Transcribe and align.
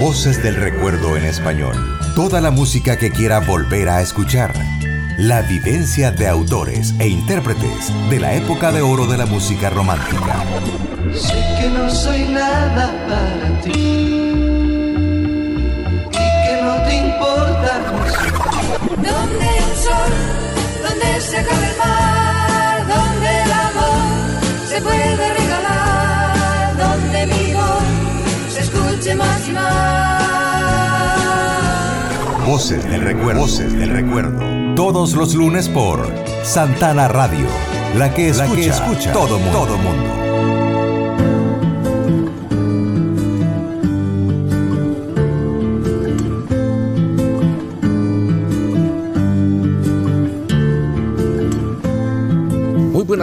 Voces 0.00 0.42
del 0.42 0.56
Recuerdo 0.56 1.16
en 1.16 1.24
español. 1.24 1.74
Toda 2.14 2.42
la 2.42 2.50
música 2.50 2.98
que 2.98 3.10
quiera 3.10 3.40
volver 3.40 3.88
a 3.88 4.02
escuchar. 4.02 4.52
La 5.16 5.40
vivencia 5.40 6.10
de 6.10 6.28
autores 6.28 6.94
e 6.98 7.08
intérpretes 7.08 7.90
de 8.10 8.20
la 8.20 8.34
época 8.34 8.72
de 8.72 8.82
oro 8.82 9.06
de 9.06 9.16
la 9.16 9.24
música 9.24 9.70
romántica. 9.70 10.44
Sé 11.14 11.42
que 11.58 11.70
no 11.70 11.88
soy 11.88 12.24
nada 12.24 12.92
para 13.08 13.60
ti 13.62 13.70
y 13.70 14.12
que 16.12 16.60
no 16.62 16.82
te 16.82 16.96
importa 16.96 17.80
Donde 18.96 19.46
el 19.46 19.76
sol, 19.76 20.12
donde 20.86 21.20
se 21.22 21.38
acaba 21.38 21.66
el 21.66 21.76
mar, 21.78 22.86
donde 22.86 23.42
el 23.42 23.52
amor 23.52 24.68
se 24.68 24.82
puede 24.82 25.35
se 29.06 29.12
escuche 29.12 29.14
más 29.14 29.48
y 29.48 29.52
más. 29.52 30.16
Voces 32.46 32.84
del 32.84 33.02
recuerdo. 33.02 33.40
Voces 33.40 33.72
del 33.72 33.90
recuerdo. 33.90 34.74
Todos 34.74 35.14
los 35.14 35.34
lunes 35.34 35.68
por 35.68 36.12
Santana 36.42 37.08
Radio. 37.08 37.46
La 37.94 38.12
que 38.12 38.28
escucha, 38.28 38.48
la 38.48 38.54
que 38.54 38.66
escucha 38.66 39.12
todo 39.12 39.38
mundo. 39.38 39.58
Todo 39.58 39.78
mundo. 39.78 40.35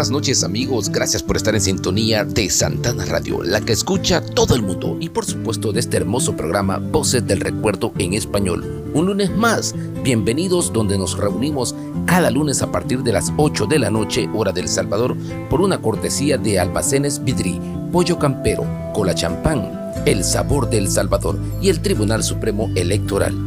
Buenas 0.04 0.12
noches 0.12 0.44
amigos, 0.44 0.90
gracias 0.90 1.24
por 1.24 1.38
estar 1.38 1.56
en 1.56 1.62
sintonía 1.62 2.26
de 2.26 2.50
Santana 2.50 3.06
Radio, 3.06 3.42
la 3.42 3.62
que 3.62 3.72
escucha 3.72 4.20
todo 4.20 4.54
el 4.54 4.62
mundo 4.62 4.98
y 5.00 5.08
por 5.08 5.24
supuesto 5.24 5.72
de 5.72 5.80
este 5.80 5.96
hermoso 5.96 6.36
programa 6.36 6.78
Voces 6.78 7.26
del 7.26 7.40
Recuerdo 7.40 7.94
en 7.98 8.14
Español. 8.14 8.84
Un 8.94 9.06
lunes 9.06 9.34
más, 9.34 9.74
bienvenidos 10.04 10.74
donde 10.74 10.98
nos 10.98 11.18
reunimos 11.18 11.74
cada 12.06 12.32
lunes 12.32 12.62
a 12.62 12.70
partir 12.70 13.02
de 13.02 13.14
las 13.14 13.32
8 13.38 13.66
de 13.66 13.80
la 13.80 13.90
noche 13.90 14.28
hora 14.34 14.52
del 14.52 14.68
Salvador 14.68 15.16
por 15.50 15.62
una 15.62 15.82
cortesía 15.82 16.38
de 16.38 16.60
Almacenes 16.60 17.24
Vidri, 17.24 17.62
Pollo 17.94 18.20
Campero, 18.20 18.66
Cola 18.94 19.16
Champán, 19.16 19.94
El 20.06 20.26
Sabor 20.26 20.70
del 20.70 20.90
Salvador 20.90 21.40
y 21.62 21.70
el 21.70 21.82
Tribunal 21.82 22.24
Supremo 22.24 22.70
Electoral. 22.76 23.43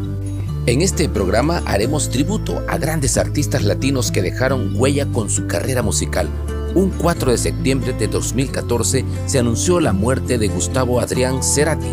En 0.67 0.83
este 0.83 1.09
programa 1.09 1.63
haremos 1.65 2.11
tributo 2.11 2.61
a 2.67 2.77
grandes 2.77 3.19
artistas 3.19 3.63
latinos 3.63 4.11
que 4.11 4.21
dejaron 4.21 4.73
huella 4.75 5.07
con 5.07 5.31
su 5.31 5.47
carrera 5.47 5.81
musical. 5.81 6.29
Un 6.75 6.91
4 6.91 7.31
de 7.31 7.39
septiembre 7.39 7.93
de 7.93 8.09
2014 8.09 9.05
se 9.27 9.39
anunció 9.39 9.79
la 9.79 9.93
muerte 9.93 10.39
de 10.39 10.49
Gustavo 10.49 10.99
Adrián 10.99 11.45
Cerati, 11.45 11.87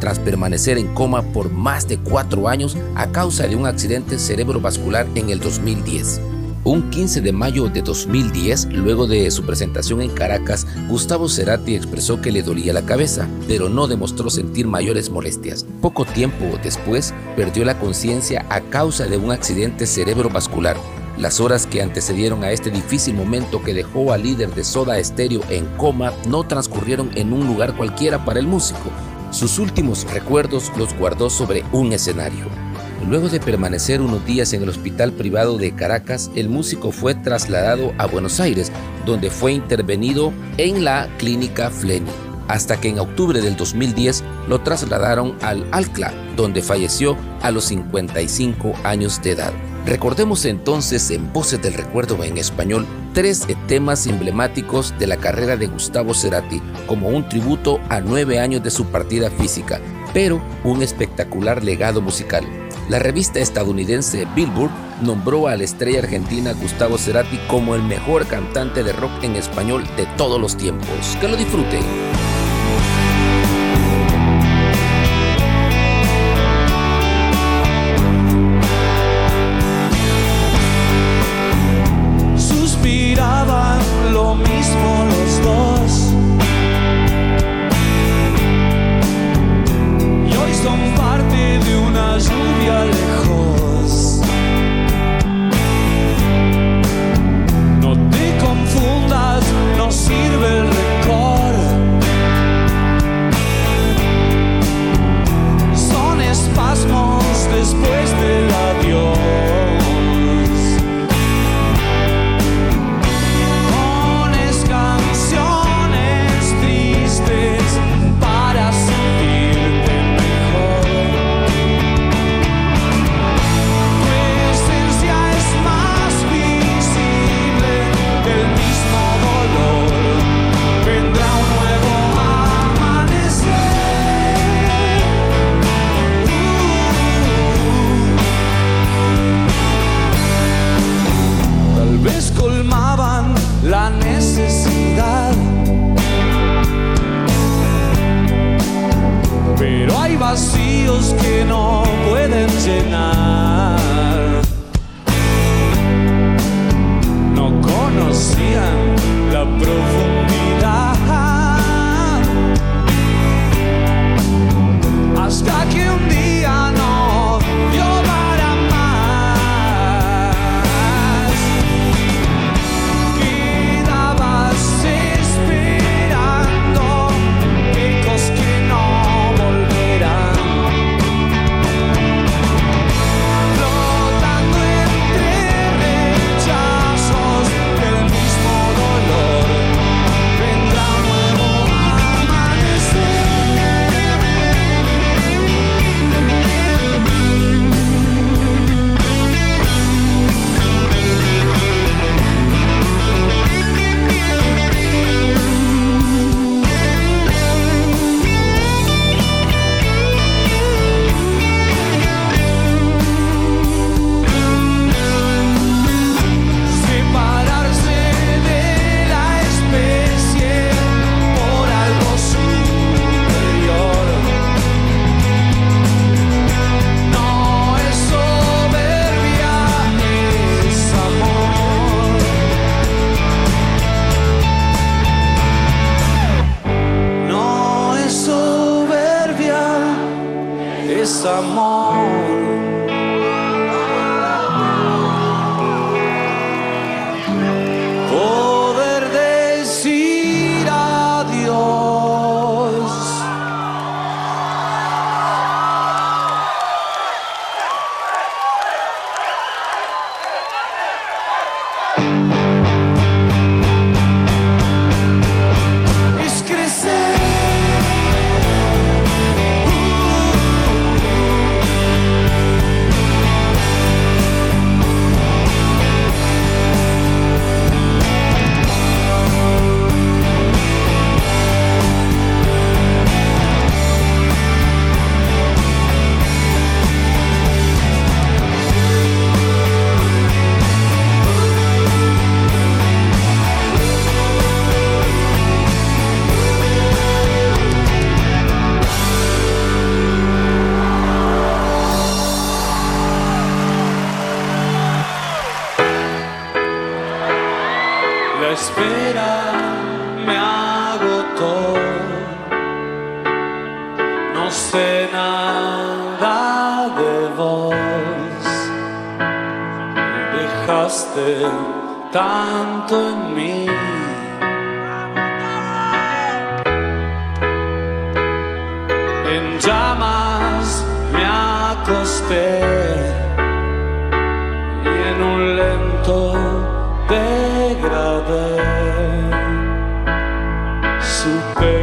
tras 0.00 0.18
permanecer 0.18 0.76
en 0.76 0.92
coma 0.92 1.22
por 1.22 1.52
más 1.52 1.86
de 1.86 1.98
cuatro 1.98 2.48
años 2.48 2.76
a 2.96 3.12
causa 3.12 3.46
de 3.46 3.54
un 3.54 3.64
accidente 3.64 4.18
cerebrovascular 4.18 5.06
en 5.14 5.30
el 5.30 5.38
2010. 5.38 6.20
Un 6.66 6.90
15 6.90 7.20
de 7.20 7.30
mayo 7.30 7.68
de 7.68 7.80
2010, 7.80 8.72
luego 8.72 9.06
de 9.06 9.30
su 9.30 9.44
presentación 9.44 10.02
en 10.02 10.10
Caracas, 10.10 10.66
Gustavo 10.88 11.28
Cerati 11.28 11.76
expresó 11.76 12.20
que 12.20 12.32
le 12.32 12.42
dolía 12.42 12.72
la 12.72 12.84
cabeza, 12.84 13.28
pero 13.46 13.68
no 13.68 13.86
demostró 13.86 14.30
sentir 14.30 14.66
mayores 14.66 15.08
molestias. 15.08 15.64
Poco 15.80 16.04
tiempo 16.04 16.44
después, 16.64 17.14
perdió 17.36 17.64
la 17.64 17.78
conciencia 17.78 18.44
a 18.50 18.62
causa 18.62 19.06
de 19.06 19.16
un 19.16 19.30
accidente 19.30 19.86
cerebrovascular. 19.86 20.76
Las 21.16 21.38
horas 21.38 21.68
que 21.68 21.82
antecedieron 21.82 22.42
a 22.42 22.50
este 22.50 22.72
difícil 22.72 23.14
momento 23.14 23.62
que 23.62 23.72
dejó 23.72 24.12
al 24.12 24.24
líder 24.24 24.52
de 24.52 24.64
Soda 24.64 25.00
Stereo 25.04 25.42
en 25.48 25.66
coma 25.76 26.14
no 26.28 26.48
transcurrieron 26.48 27.10
en 27.14 27.32
un 27.32 27.46
lugar 27.46 27.76
cualquiera 27.76 28.24
para 28.24 28.40
el 28.40 28.48
músico. 28.48 28.90
Sus 29.30 29.60
últimos 29.60 30.04
recuerdos 30.12 30.72
los 30.76 30.98
guardó 30.98 31.30
sobre 31.30 31.62
un 31.70 31.92
escenario. 31.92 32.65
Luego 33.08 33.28
de 33.28 33.38
permanecer 33.38 34.00
unos 34.00 34.26
días 34.26 34.52
en 34.52 34.64
el 34.64 34.68
hospital 34.68 35.12
privado 35.12 35.58
de 35.58 35.72
Caracas, 35.72 36.28
el 36.34 36.48
músico 36.48 36.90
fue 36.90 37.14
trasladado 37.14 37.94
a 37.98 38.06
Buenos 38.06 38.40
Aires, 38.40 38.72
donde 39.04 39.30
fue 39.30 39.52
intervenido 39.52 40.32
en 40.58 40.84
la 40.84 41.08
clínica 41.16 41.70
Fleni, 41.70 42.10
hasta 42.48 42.80
que 42.80 42.88
en 42.88 42.98
octubre 42.98 43.40
del 43.40 43.56
2010 43.56 44.24
lo 44.48 44.60
trasladaron 44.60 45.36
al 45.42 45.64
Alcla, 45.70 46.12
donde 46.34 46.62
falleció 46.62 47.16
a 47.42 47.52
los 47.52 47.66
55 47.66 48.74
años 48.82 49.22
de 49.22 49.30
edad. 49.32 49.52
Recordemos 49.86 50.44
entonces 50.44 51.08
en 51.12 51.32
Voces 51.32 51.62
del 51.62 51.74
Recuerdo 51.74 52.24
en 52.24 52.38
español 52.38 52.84
tres 53.14 53.46
temas 53.68 54.08
emblemáticos 54.08 54.92
de 54.98 55.06
la 55.06 55.16
carrera 55.16 55.56
de 55.56 55.68
Gustavo 55.68 56.12
Cerati 56.12 56.60
como 56.88 57.08
un 57.10 57.28
tributo 57.28 57.78
a 57.88 58.00
nueve 58.00 58.40
años 58.40 58.64
de 58.64 58.70
su 58.70 58.86
partida 58.86 59.30
física, 59.30 59.80
pero 60.12 60.42
un 60.64 60.82
espectacular 60.82 61.62
legado 61.62 62.00
musical. 62.00 62.65
La 62.88 63.00
revista 63.00 63.40
estadounidense 63.40 64.28
Billboard 64.36 64.70
nombró 65.02 65.48
a 65.48 65.56
la 65.56 65.64
estrella 65.64 65.98
argentina 65.98 66.52
Gustavo 66.52 66.98
Cerati 66.98 67.36
como 67.48 67.74
el 67.74 67.82
mejor 67.82 68.28
cantante 68.28 68.84
de 68.84 68.92
rock 68.92 69.24
en 69.24 69.34
español 69.34 69.84
de 69.96 70.06
todos 70.16 70.40
los 70.40 70.56
tiempos. 70.56 71.16
Que 71.20 71.26
lo 71.26 71.36
disfruten. 71.36 71.82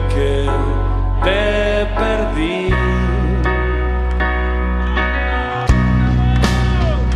que 0.09 0.49
te 1.23 1.85
perdí. 1.99 2.69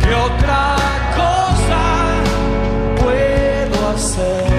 ¿Qué 0.00 0.14
otra 0.14 0.76
cosa 1.16 1.82
puedo 3.00 3.88
hacer? 3.90 4.58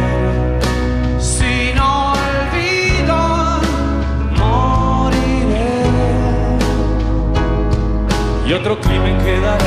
y 8.49 8.53
otro 8.53 8.79
crimen 8.81 9.15
quedará. 9.19 9.63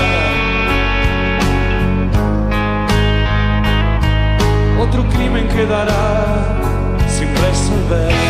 Otro 4.80 5.08
crimen 5.10 5.46
quedará 5.48 5.94
sin 7.06 7.28
resolver. 7.36 8.21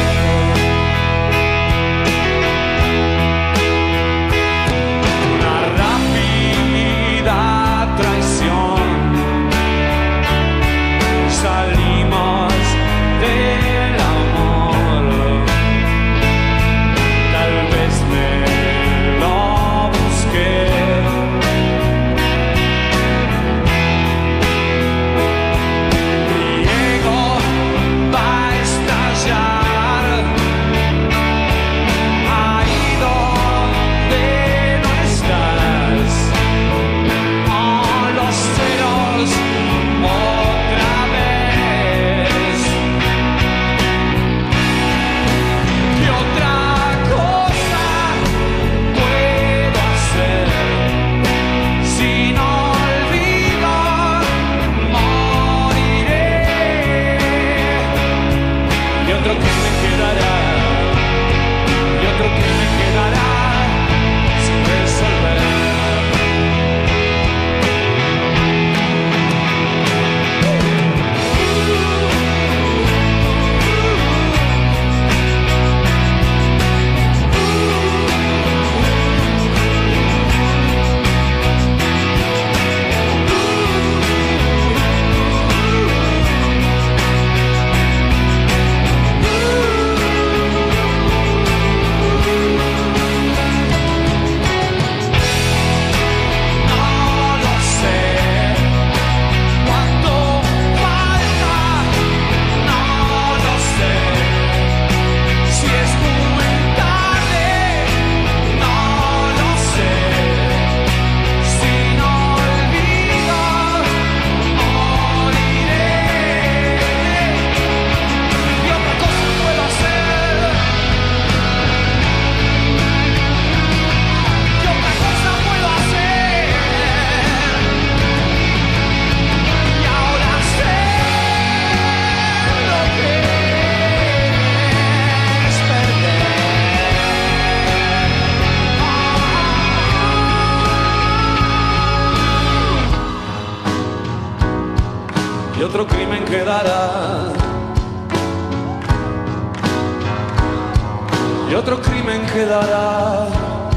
quedará 152.33 153.29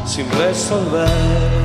sin 0.06 0.30
resolver. 0.32 1.65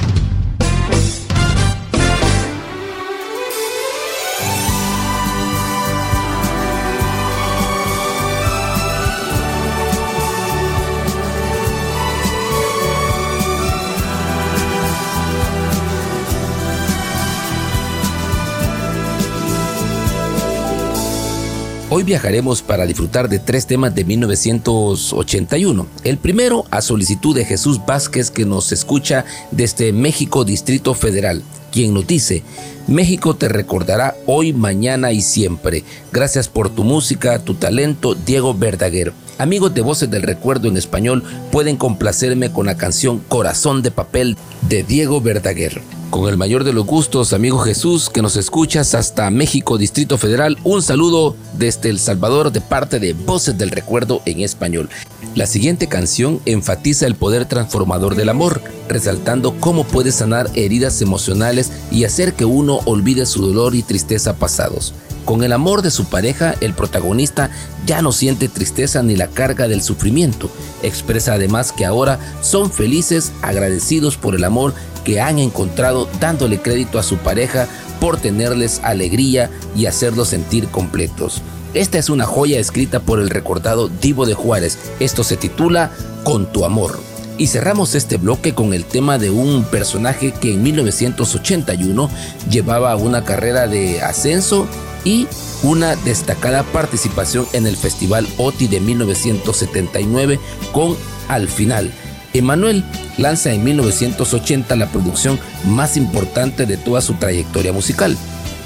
Hoy 21.93 22.03
viajaremos 22.03 22.61
para 22.61 22.85
disfrutar 22.85 23.27
de 23.27 23.37
tres 23.37 23.67
temas 23.67 23.93
de 23.93 24.05
1981. 24.05 25.87
El 26.05 26.17
primero 26.17 26.63
a 26.71 26.81
solicitud 26.81 27.35
de 27.35 27.43
Jesús 27.43 27.85
Vázquez 27.85 28.31
que 28.31 28.45
nos 28.45 28.71
escucha 28.71 29.25
desde 29.51 29.91
México 29.91 30.45
Distrito 30.45 30.93
Federal, 30.93 31.43
quien 31.69 31.93
nos 31.93 32.07
dice, 32.07 32.43
México 32.87 33.35
te 33.35 33.49
recordará 33.49 34.15
hoy, 34.25 34.53
mañana 34.53 35.11
y 35.11 35.19
siempre. 35.21 35.83
Gracias 36.13 36.47
por 36.47 36.69
tu 36.69 36.85
música, 36.85 37.39
tu 37.39 37.55
talento, 37.55 38.15
Diego 38.15 38.53
Verdaguer. 38.53 39.11
Amigos 39.41 39.73
de 39.73 39.81
Voces 39.81 40.11
del 40.11 40.21
Recuerdo 40.21 40.67
en 40.67 40.77
español 40.77 41.23
pueden 41.51 41.75
complacerme 41.75 42.51
con 42.51 42.67
la 42.67 42.77
canción 42.77 43.17
Corazón 43.17 43.81
de 43.81 43.89
Papel 43.89 44.37
de 44.69 44.83
Diego 44.83 45.19
Verdaguer. 45.19 45.81
Con 46.11 46.29
el 46.29 46.37
mayor 46.37 46.63
de 46.63 46.73
los 46.73 46.85
gustos, 46.85 47.33
amigo 47.33 47.57
Jesús, 47.57 48.11
que 48.11 48.21
nos 48.21 48.37
escuchas 48.37 48.93
hasta 48.93 49.31
México, 49.31 49.79
Distrito 49.79 50.19
Federal, 50.19 50.59
un 50.63 50.83
saludo 50.83 51.35
desde 51.53 51.89
El 51.89 51.97
Salvador 51.97 52.51
de 52.51 52.61
parte 52.61 52.99
de 52.99 53.13
Voces 53.13 53.57
del 53.57 53.71
Recuerdo 53.71 54.21
en 54.25 54.41
español. 54.41 54.91
La 55.33 55.47
siguiente 55.47 55.87
canción 55.87 56.39
enfatiza 56.45 57.07
el 57.07 57.15
poder 57.15 57.45
transformador 57.45 58.13
del 58.13 58.29
amor, 58.29 58.61
resaltando 58.89 59.55
cómo 59.59 59.85
puede 59.85 60.11
sanar 60.11 60.51
heridas 60.53 61.01
emocionales 61.01 61.71
y 61.89 62.03
hacer 62.03 62.33
que 62.33 62.45
uno 62.45 62.81
olvide 62.85 63.25
su 63.25 63.41
dolor 63.41 63.73
y 63.73 63.81
tristeza 63.81 64.35
pasados. 64.35 64.93
Con 65.25 65.43
el 65.43 65.53
amor 65.53 65.81
de 65.81 65.91
su 65.91 66.05
pareja, 66.05 66.55
el 66.61 66.73
protagonista 66.73 67.51
ya 67.85 68.01
no 68.01 68.11
siente 68.11 68.49
tristeza 68.49 69.03
ni 69.03 69.15
la 69.15 69.27
carga 69.27 69.67
del 69.67 69.81
sufrimiento. 69.81 70.49
Expresa 70.83 71.33
además 71.33 71.71
que 71.71 71.85
ahora 71.85 72.19
son 72.41 72.71
felices, 72.71 73.31
agradecidos 73.41 74.17
por 74.17 74.35
el 74.35 74.43
amor 74.43 74.73
que 75.03 75.21
han 75.21 75.39
encontrado 75.39 76.07
dándole 76.19 76.61
crédito 76.61 76.99
a 76.99 77.03
su 77.03 77.17
pareja 77.17 77.67
por 77.99 78.17
tenerles 78.17 78.81
alegría 78.83 79.49
y 79.75 79.85
hacerlos 79.85 80.29
sentir 80.29 80.67
completos. 80.67 81.41
Esta 81.73 81.97
es 81.97 82.09
una 82.09 82.25
joya 82.25 82.59
escrita 82.59 82.99
por 82.99 83.19
el 83.19 83.29
recordado 83.29 83.87
Divo 83.87 84.25
de 84.25 84.33
Juárez. 84.33 84.77
Esto 84.99 85.23
se 85.23 85.37
titula 85.37 85.91
Con 86.23 86.51
tu 86.51 86.65
amor. 86.65 87.10
Y 87.41 87.47
cerramos 87.47 87.95
este 87.95 88.17
bloque 88.17 88.53
con 88.53 88.71
el 88.71 88.85
tema 88.85 89.17
de 89.17 89.31
un 89.31 89.63
personaje 89.63 90.31
que 90.31 90.53
en 90.53 90.61
1981 90.61 92.07
llevaba 92.51 92.95
una 92.95 93.23
carrera 93.23 93.67
de 93.67 93.99
ascenso 94.03 94.67
y 95.03 95.25
una 95.63 95.95
destacada 95.95 96.61
participación 96.61 97.47
en 97.53 97.65
el 97.65 97.75
Festival 97.77 98.27
OTI 98.37 98.67
de 98.67 98.79
1979 98.79 100.39
con 100.71 100.95
Al 101.29 101.47
final. 101.47 101.91
Emanuel 102.35 102.83
lanza 103.17 103.51
en 103.51 103.63
1980 103.63 104.75
la 104.75 104.91
producción 104.91 105.39
más 105.65 105.97
importante 105.97 106.67
de 106.67 106.77
toda 106.77 107.01
su 107.01 107.15
trayectoria 107.15 107.73
musical, 107.73 108.15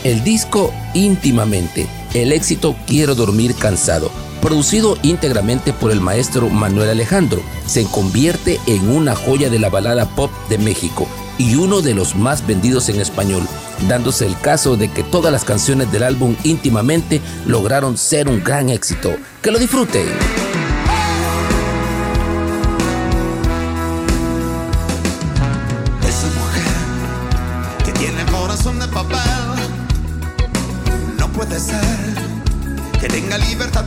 el 0.04 0.22
disco 0.26 0.74
Íntimamente, 0.94 1.88
el 2.14 2.34
éxito 2.34 2.76
Quiero 2.86 3.16
dormir 3.16 3.56
cansado, 3.56 4.12
producido 4.42 4.98
íntegramente 5.02 5.74
por 5.74 5.92
el 5.92 6.02
maestro 6.02 6.50
Manuel 6.50 6.90
Alejandro, 6.90 7.42
se 7.66 7.86
convierte 7.86 8.60
en 8.68 8.90
una 8.90 9.16
joya 9.16 9.50
de 9.50 9.60
la 9.60 9.70
balada 9.70 10.06
pop 10.16 10.32
de 10.50 10.58
México 10.58 11.08
y 11.38 11.56
uno 11.56 11.82
de 11.82 11.94
los 11.94 12.16
más 12.16 12.46
vendidos 12.46 12.90
en 12.90 13.02
español, 13.02 13.44
dándose 13.88 14.26
el 14.26 14.40
caso 14.40 14.78
de 14.78 14.90
que 14.90 15.04
todas 15.04 15.32
las 15.32 15.44
canciones 15.44 15.92
del 15.92 16.04
álbum 16.04 16.36
íntimamente 16.44 17.22
lograron 17.46 17.98
ser 17.98 18.28
un 18.30 18.44
gran 18.44 18.70
éxito. 18.70 19.16
Que 19.42 19.52
lo 19.52 19.60
disfruten. 19.60 20.06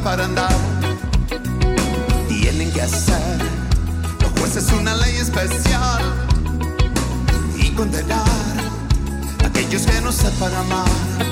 Para 0.05 0.25
andar. 0.27 0.55
Tienen 2.29 2.71
que 2.71 2.83
hacer 2.83 3.39
los 4.21 4.31
jueces 4.39 4.71
una 4.73 4.95
ley 4.95 5.17
especial 5.17 6.03
y 7.57 7.71
condenar 7.71 8.27
a 9.43 9.47
aquellos 9.47 9.87
que 9.87 10.01
no 10.03 10.13
sepan 10.13 10.55
amar. 10.55 11.28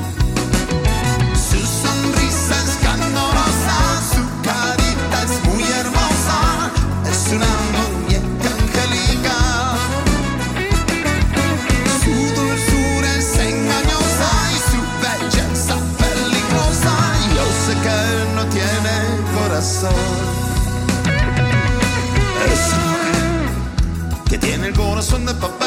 Es 22.52 24.28
que 24.28 24.38
tiene 24.38 24.68
el 24.68 24.74
corazón 24.74 25.26
de 25.26 25.34
papel 25.34 25.66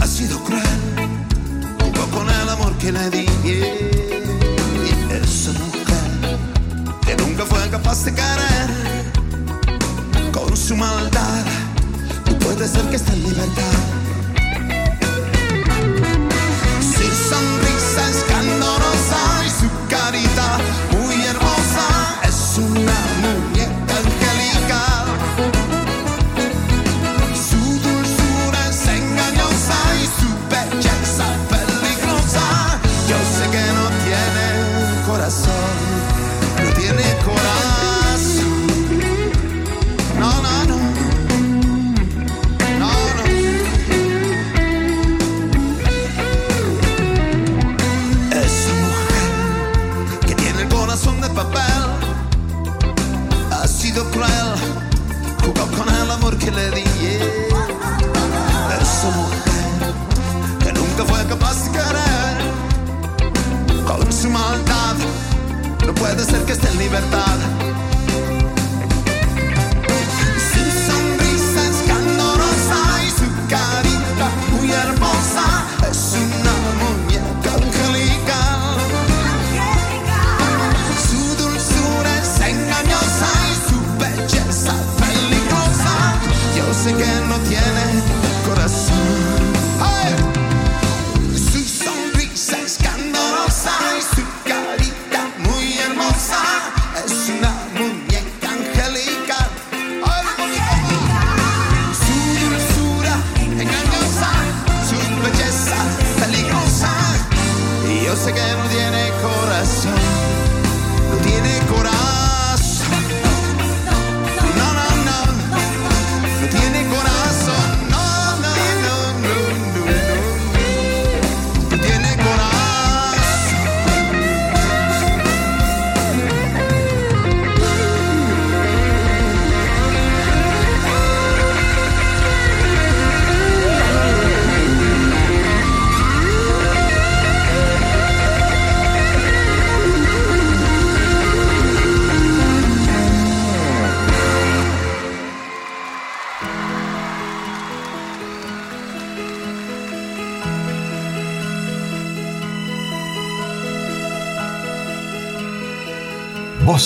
ha 0.00 0.06
sido 0.06 0.38
cruel, 0.44 0.62
jugó 1.80 2.06
con 2.10 2.28
el 2.28 2.48
amor 2.48 2.72
que 2.78 2.92
le 2.92 3.10
di. 3.10 3.26
Esa 5.10 5.52
mujer 5.52 6.38
que 7.06 7.16
nunca 7.16 7.44
fue 7.46 7.68
capaz 7.70 8.04
de 8.04 8.14
querer 8.14 8.70
con 10.32 10.56
su 10.56 10.76
maldad, 10.76 11.44
puede 12.40 12.68
ser 12.68 12.82
que 12.90 12.96
esté 12.96 13.12
en 13.12 13.22
libertad. 13.24 14.13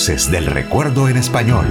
Del 0.09 0.47
Recuerdo 0.47 1.07
en 1.07 1.17
Español. 1.17 1.67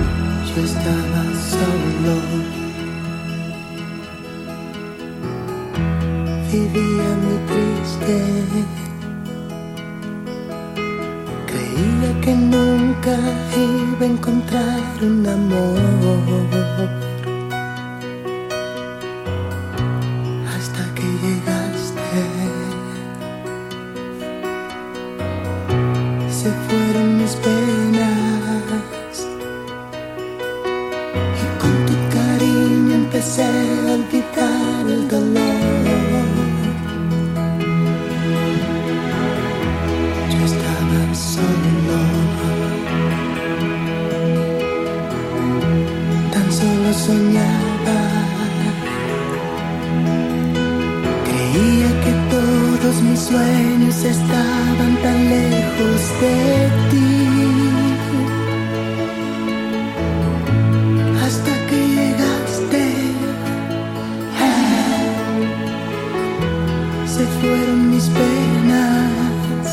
fueron 67.41 67.91
mis 67.91 68.07
penas. 68.09 69.69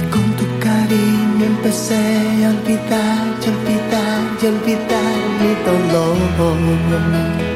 Y 0.00 0.10
con 0.10 0.26
tu 0.38 0.46
cariño 0.58 1.44
empecé 1.46 2.44
a 2.44 2.50
olvidar 2.50 3.22
y 3.42 3.48
olvidar 3.54 4.20
y 4.42 4.46
olvidar 4.46 5.18
mi 5.40 5.52
dolor. 5.66 7.51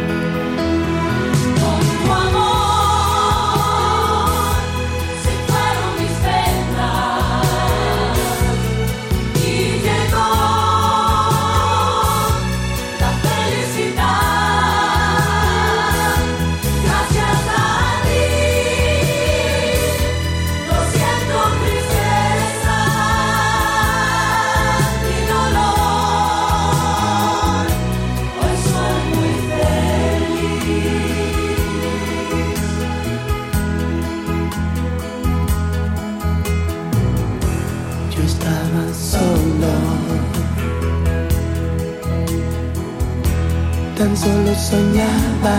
soñaba. 44.56 45.56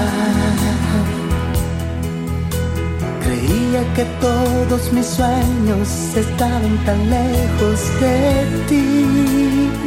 Creía 3.24 3.82
que 3.96 4.06
todos 4.22 4.92
mis 4.94 5.06
sueños 5.06 5.90
estaban 6.16 6.78
tan 6.86 7.10
lejos 7.10 7.80
de 8.02 8.66
ti 8.68 9.87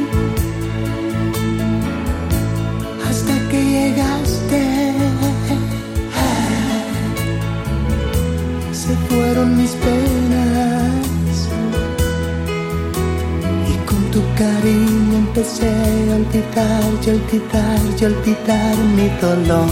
cariño 14.41 15.19
empecé 15.19 15.69
a 15.69 16.17
olvidar 16.17 16.83
y 17.05 17.11
olvidar 17.11 17.81
y 17.99 18.05
olvidar 18.07 18.77
mi 18.97 19.09
dolor. 19.21 19.69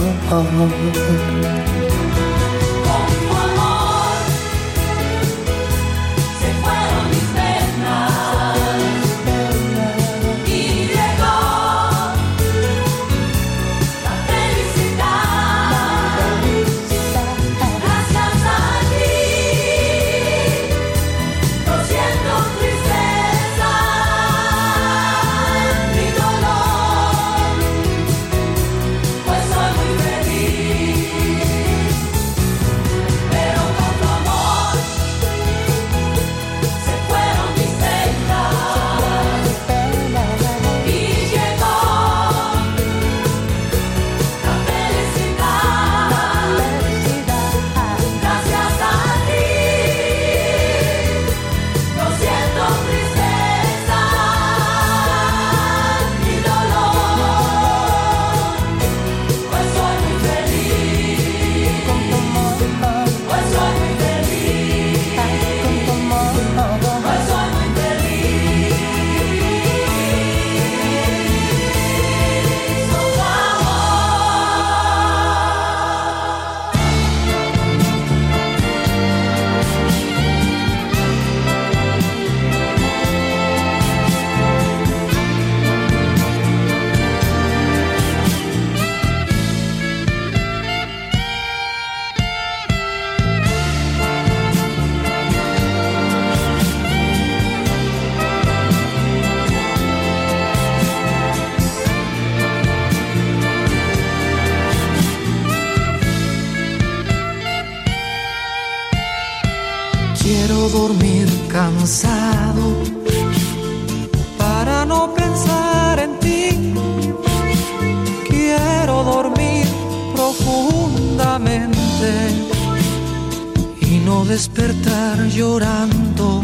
despertar 124.25 125.27
llorando 125.27 126.41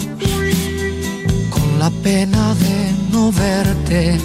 con 1.50 1.80
la 1.80 1.90
pena 2.04 2.54
de 2.56 2.92
no 3.12 3.32
verte. 3.32 4.20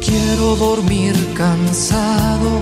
Quiero 0.00 0.56
dormir 0.56 1.14
cansado 1.34 2.60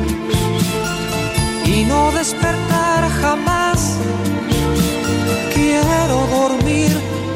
y 1.65 1.85
no 1.85 2.13
despertar 2.13 3.09
jamás. 3.21 3.97
Quiero 5.55 6.27
dormir 6.39 6.91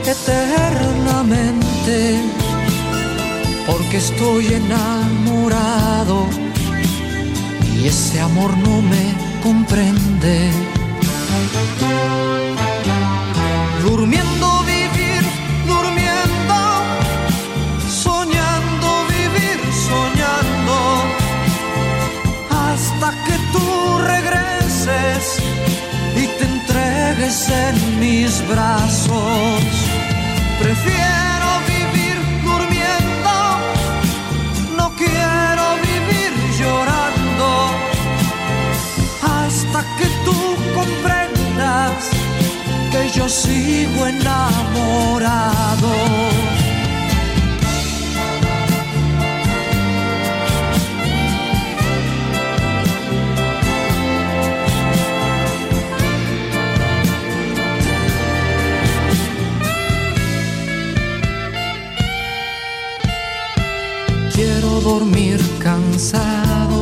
eternamente 0.06 2.20
porque 3.66 3.96
estoy 3.98 4.54
enamorado 4.54 6.26
y 7.74 7.86
ese 7.86 8.20
amor 8.20 8.56
no 8.58 8.82
me 8.82 9.31
comprende. 9.42 10.50
Durmiendo 13.82 14.62
vivir, 14.64 15.22
durmiendo, 15.66 16.58
soñando 17.88 18.88
vivir, 19.16 19.58
soñando, 19.88 20.76
hasta 22.50 23.10
que 23.24 23.36
tú 23.52 23.98
regreses 24.14 25.22
y 26.16 26.26
te 26.38 26.44
entregues 26.44 27.48
en 27.48 28.00
mis 28.00 28.46
brazos. 28.48 29.62
Prefiero 30.60 31.31
tú 40.32 40.40
comprendas 40.74 42.10
que 42.90 43.02
yo 43.10 43.28
sigo 43.28 44.06
enamorado. 44.06 45.92
Quiero 64.34 64.80
dormir 64.80 65.38
cansado 65.60 66.78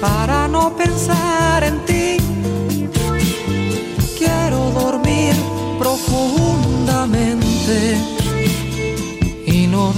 para 0.00 0.48
no 0.48 0.76
pensar 0.76 1.35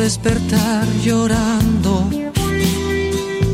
despertar 0.08 0.86
llorando 1.04 2.08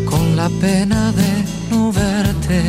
con 0.09 0.37
la 0.37 0.49
pena 0.61 1.11
de 1.11 1.33
no 1.69 1.91
verte. 1.91 2.61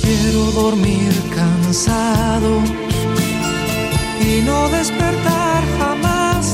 Quiero 0.00 0.40
dormir 0.62 1.12
cansado 1.38 2.62
y 4.26 4.40
no 4.40 4.70
despertar 4.70 5.62
jamás. 5.78 6.46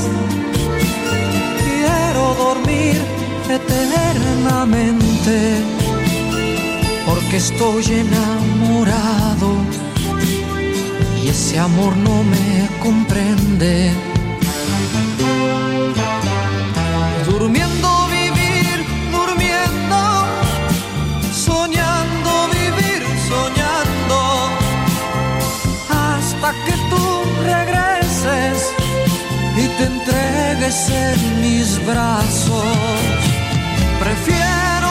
Quiero 1.62 2.34
dormir 2.46 2.96
eternamente 3.58 5.38
porque 7.06 7.36
estoy 7.36 7.84
enamorado 8.04 9.21
ese 11.32 11.58
amor 11.58 11.96
no 11.96 12.22
me 12.22 12.68
comprende. 12.78 13.90
Durmiendo 17.24 17.88
vivir, 18.18 18.76
durmiendo, 19.16 20.00
soñando 21.48 22.30
vivir, 22.58 23.02
soñando 23.30 24.18
hasta 26.04 26.48
que 26.64 26.74
tú 26.90 27.04
regreses 27.52 28.56
y 29.62 29.64
te 29.76 29.84
entregues 29.94 30.78
en 30.90 31.40
mis 31.40 31.68
brazos. 31.86 32.76
Prefiero 34.04 34.81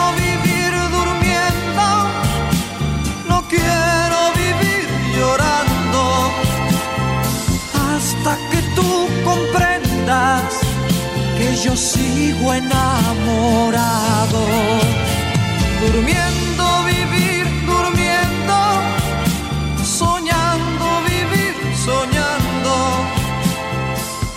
comprendas 9.24 10.60
que 11.38 11.56
yo 11.56 11.76
sigo 11.76 12.52
enamorado. 12.54 14.40
Durmiendo, 15.80 16.64
vivir, 16.84 17.44
durmiendo, 17.66 18.58
soñando, 19.84 20.86
vivir, 21.12 21.54
soñando, 21.84 22.74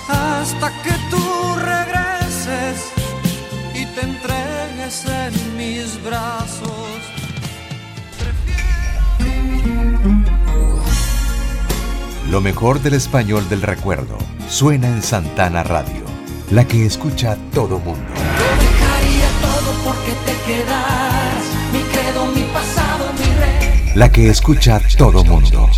hasta 0.08 0.68
que 0.84 0.94
tú 1.12 1.56
regreses 1.74 2.76
y 3.74 3.86
te 3.86 4.02
entregues 4.02 5.06
en 5.06 5.58
mis 5.58 6.04
brazos. 6.04 6.72
Lo 12.30 12.42
mejor 12.42 12.82
del 12.82 12.96
español 12.96 13.48
del 13.50 13.62
recuerdo 13.62 14.35
suena 14.50 14.88
en 14.88 15.02
Santana 15.02 15.64
Radio, 15.64 16.04
la 16.52 16.66
que 16.68 16.86
escucha 16.86 17.38
todo 17.54 17.80
mundo. 17.80 18.06
Dejaría 18.14 19.30
todo 19.42 19.74
porque 19.84 20.12
te 20.26 20.54
quedas. 20.54 21.44
Mi 21.74 21.80
credo, 21.82 22.26
mi 22.28 22.44
pasado, 22.54 23.14
mi 23.14 23.26
rey. 23.40 23.92
La 23.96 24.12
que 24.12 24.30
escucha 24.30 24.82
todo 24.98 25.24
mundo. 25.24 25.70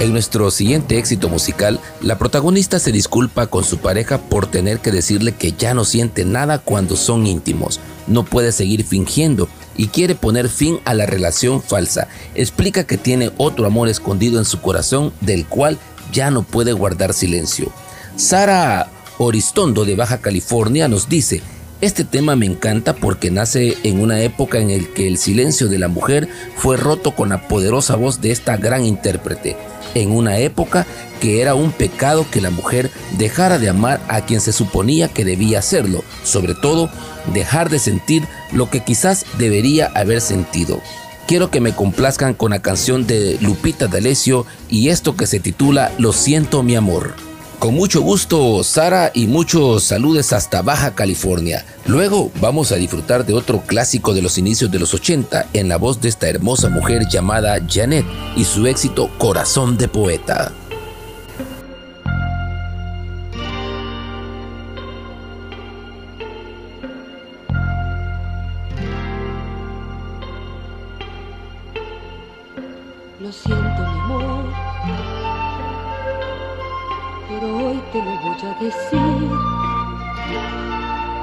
En 0.00 0.12
nuestro 0.12 0.48
siguiente 0.52 0.96
éxito 0.96 1.28
musical, 1.28 1.80
la 2.00 2.18
protagonista 2.18 2.78
se 2.78 2.92
disculpa 2.92 3.48
con 3.48 3.64
su 3.64 3.78
pareja 3.78 4.18
por 4.18 4.46
tener 4.46 4.78
que 4.78 4.92
decirle 4.92 5.32
que 5.32 5.52
ya 5.52 5.74
no 5.74 5.84
siente 5.84 6.24
nada 6.24 6.60
cuando 6.60 6.94
son 6.94 7.26
íntimos, 7.26 7.80
no 8.08 8.24
puede 8.24 8.52
seguir 8.52 8.84
fingiendo 8.84 9.48
y 9.76 9.88
quiere 9.88 10.14
poner 10.14 10.48
fin 10.48 10.80
a 10.84 10.94
la 10.94 11.06
relación 11.06 11.62
falsa. 11.62 12.08
Explica 12.34 12.84
que 12.84 12.98
tiene 12.98 13.30
otro 13.36 13.66
amor 13.66 13.88
escondido 13.88 14.38
en 14.38 14.44
su 14.44 14.60
corazón 14.60 15.12
del 15.20 15.46
cual 15.46 15.78
ya 16.12 16.30
no 16.30 16.42
puede 16.42 16.72
guardar 16.72 17.14
silencio. 17.14 17.70
Sara 18.16 18.90
Oristondo 19.18 19.84
de 19.84 19.94
Baja 19.94 20.18
California 20.18 20.88
nos 20.88 21.08
dice, 21.08 21.42
este 21.80 22.02
tema 22.04 22.34
me 22.34 22.46
encanta 22.46 22.94
porque 22.94 23.30
nace 23.30 23.76
en 23.84 24.00
una 24.00 24.20
época 24.22 24.58
en 24.58 24.70
el 24.70 24.92
que 24.92 25.06
el 25.06 25.16
silencio 25.16 25.68
de 25.68 25.78
la 25.78 25.86
mujer 25.86 26.28
fue 26.56 26.76
roto 26.76 27.14
con 27.14 27.28
la 27.28 27.46
poderosa 27.46 27.94
voz 27.94 28.20
de 28.20 28.32
esta 28.32 28.56
gran 28.56 28.84
intérprete, 28.84 29.56
en 29.94 30.12
una 30.12 30.38
época 30.38 30.86
que 31.20 31.40
era 31.40 31.54
un 31.54 31.72
pecado 31.72 32.26
que 32.30 32.40
la 32.40 32.50
mujer 32.50 32.90
dejara 33.18 33.58
de 33.58 33.68
amar 33.68 34.00
a 34.08 34.22
quien 34.22 34.40
se 34.40 34.52
suponía 34.52 35.08
que 35.08 35.24
debía 35.24 35.58
hacerlo, 35.58 36.04
sobre 36.22 36.54
todo 36.54 36.90
dejar 37.32 37.70
de 37.70 37.78
sentir 37.78 38.26
lo 38.52 38.70
que 38.70 38.80
quizás 38.80 39.26
debería 39.38 39.90
haber 39.94 40.20
sentido. 40.20 40.80
Quiero 41.26 41.50
que 41.50 41.60
me 41.60 41.74
complazcan 41.74 42.32
con 42.34 42.52
la 42.52 42.62
canción 42.62 43.06
de 43.06 43.36
Lupita 43.40 43.86
D'Alessio 43.86 44.46
y 44.70 44.88
esto 44.88 45.14
que 45.16 45.26
se 45.26 45.40
titula 45.40 45.92
Lo 45.98 46.12
siento 46.12 46.62
mi 46.62 46.74
amor. 46.74 47.27
Con 47.58 47.74
mucho 47.74 48.02
gusto, 48.02 48.62
Sara, 48.62 49.10
y 49.12 49.26
muchos 49.26 49.82
saludes 49.82 50.32
hasta 50.32 50.62
Baja 50.62 50.94
California. 50.94 51.64
Luego 51.86 52.30
vamos 52.40 52.70
a 52.70 52.76
disfrutar 52.76 53.26
de 53.26 53.34
otro 53.34 53.62
clásico 53.66 54.14
de 54.14 54.22
los 54.22 54.38
inicios 54.38 54.70
de 54.70 54.78
los 54.78 54.94
80 54.94 55.46
en 55.54 55.68
la 55.68 55.76
voz 55.76 56.00
de 56.00 56.08
esta 56.08 56.28
hermosa 56.28 56.68
mujer 56.68 57.08
llamada 57.10 57.58
Janet 57.68 58.06
y 58.36 58.44
su 58.44 58.68
éxito 58.68 59.10
Corazón 59.18 59.76
de 59.76 59.88
Poeta. 59.88 60.52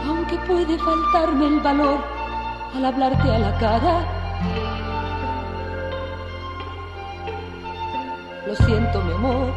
Aunque 0.08 0.38
puede 0.48 0.78
faltarme 0.80 1.48
el 1.48 1.60
valor 1.60 2.00
al 2.76 2.86
hablarte 2.86 3.32
a 3.32 3.40
la 3.40 3.58
cara. 3.60 4.06
Lo 8.48 8.56
siento, 8.56 9.02
mi 9.04 9.14
amor, 9.14 9.54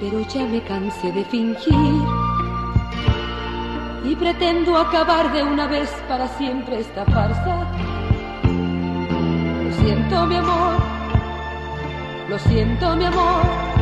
pero 0.00 0.20
ya 0.20 0.44
me 0.44 0.62
cansé 0.62 1.12
de 1.12 1.24
fingir. 1.24 1.74
Y 4.04 4.16
pretendo 4.16 4.76
acabar 4.76 5.32
de 5.32 5.42
una 5.42 5.66
vez 5.66 5.90
para 6.08 6.26
siempre 6.28 6.80
esta 6.80 7.04
farsa. 7.04 7.66
Lo 9.64 9.72
siento, 9.82 10.26
mi 10.26 10.36
amor. 10.36 10.74
Lo 12.28 12.38
siento, 12.38 12.96
mi 12.96 13.04
amor. 13.04 13.79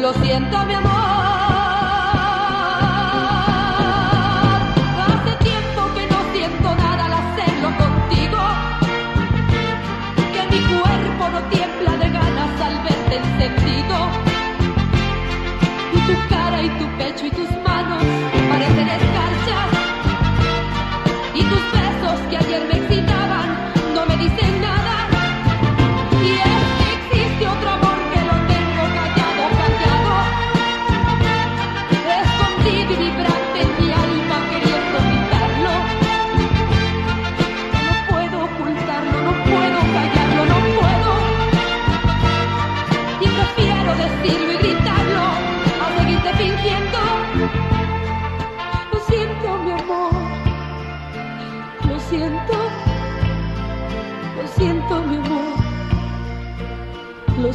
Lo 0.00 0.14
siento, 0.14 0.56
mi 0.64 0.74
amor. 0.74 1.47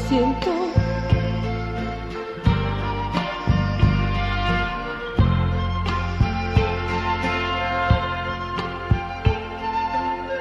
Siento. 0.10 0.52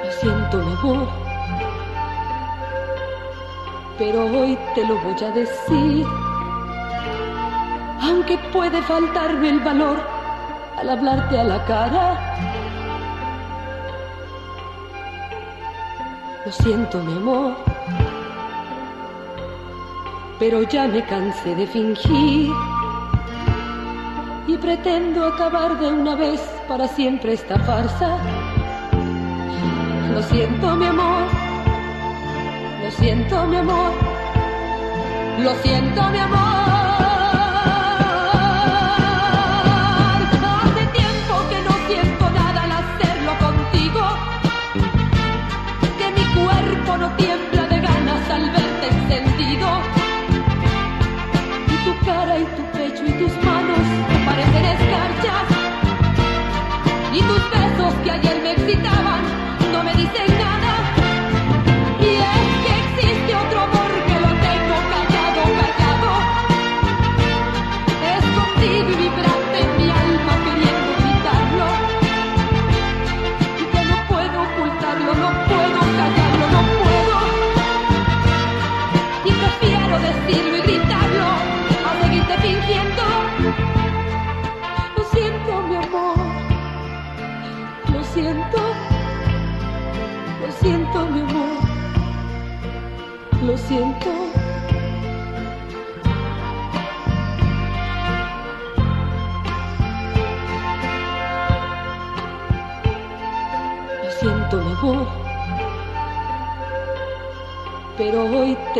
Lo 0.03 0.11
siento 0.11 0.57
mi 0.57 0.73
amor, 0.73 1.07
pero 3.97 4.25
hoy 4.25 4.57
te 4.75 4.85
lo 4.87 4.95
voy 4.99 5.23
a 5.23 5.31
decir, 5.31 6.05
aunque 8.01 8.37
puede 8.51 8.81
faltarme 8.81 9.49
el 9.49 9.59
valor 9.59 9.97
al 10.77 10.89
hablarte 10.89 11.39
a 11.39 11.43
la 11.43 11.65
cara. 11.65 12.19
Lo 16.45 16.51
siento, 16.51 16.97
mi 16.99 17.13
amor, 17.13 17.55
pero 20.43 20.61
ya 20.63 20.89
me 20.89 21.01
cansé 21.05 21.55
de 21.55 21.65
fingir 21.65 22.51
y 24.45 24.57
pretendo 24.57 25.25
acabar 25.25 25.79
de 25.79 25.87
una 25.87 26.15
vez 26.15 26.41
para 26.67 26.85
siempre 26.85 27.31
esta 27.31 27.57
farsa. 27.59 28.17
Lo 30.13 30.21
siento, 30.23 30.75
mi 30.75 30.85
amor, 30.85 31.27
lo 32.83 32.91
siento, 32.91 33.45
mi 33.45 33.55
amor, 33.55 33.93
lo 35.39 35.55
siento, 35.63 36.09
mi 36.09 36.19
amor. 36.19 36.72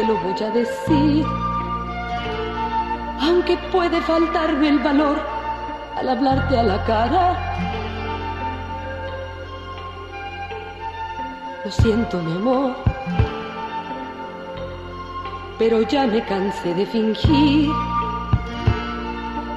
Lo 0.06 0.18
voy 0.18 0.44
a 0.44 0.50
decir. 0.50 1.26
Aunque 3.22 3.58
puede 3.72 4.02
faltarme 4.02 4.70
el 4.70 4.80
valor 4.80 5.18
al 5.98 6.10
hablarte 6.10 6.58
a 6.58 6.64
la 6.64 6.84
cara. 6.84 7.54
Lo 11.64 11.72
siento, 11.72 12.18
mi 12.20 12.34
amor. 12.34 12.76
Pero 15.58 15.82
ya 15.84 16.06
me 16.08 16.24
cansé 16.26 16.74
de 16.74 16.86
fingir. 16.86 17.72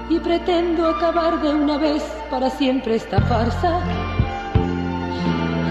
Y 0.08 0.20
pretendo 0.20 0.88
acabar 0.88 1.40
de 1.40 1.50
una 1.50 1.78
vez 1.78 2.02
para 2.30 2.48
siempre 2.48 2.96
esta 2.96 3.20
farsa. 3.22 3.80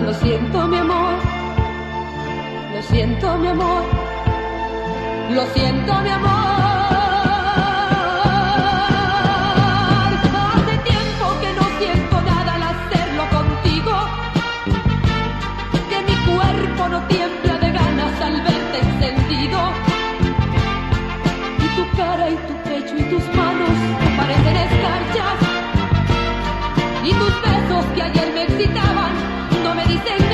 Lo 0.03 0.13
siento, 0.13 0.67
mi 0.67 0.77
amor. 0.77 1.15
Lo 2.73 2.81
siento, 2.81 3.38
mi 3.38 3.47
amor. 3.47 4.04
Lo 5.31 5.45
siento, 5.53 5.93
mi 6.01 6.09
amor. 6.09 6.31
Hace 10.53 10.77
tiempo 10.89 11.25
que 11.41 11.53
no 11.59 11.65
siento 11.79 12.21
nada 12.21 12.53
al 12.55 12.63
hacerlo 12.63 13.23
contigo. 13.31 13.93
Que 15.89 15.99
mi 16.01 16.15
cuerpo 16.35 16.89
no 16.89 17.07
tiembla 17.07 17.57
de 17.57 17.71
ganas 17.71 18.21
al 18.21 18.41
verte 18.41 18.79
encendido. 18.79 19.59
Y 21.60 21.67
tu 21.75 21.97
cara 21.97 22.29
y 22.29 22.35
tu 22.35 22.54
pecho 22.69 22.95
y 22.97 23.04
tus 23.10 23.25
manos 23.35 23.75
parecen 24.17 24.56
escarchas. 24.56 25.37
Y 27.04 27.12
tus 27.13 27.41
besos 27.41 27.85
que 27.95 28.02
ayer 28.04 28.31
me 28.33 28.43
excitaban 28.43 29.13
no 29.63 29.75
me 29.75 29.85
dicen 29.85 30.25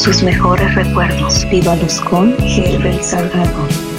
Sus 0.00 0.22
mejores 0.22 0.74
recuerdos. 0.76 1.46
Viva 1.50 1.76
Luz 1.76 2.00
con 2.00 2.34
Herbert 2.42 3.02
Salgado. 3.02 3.89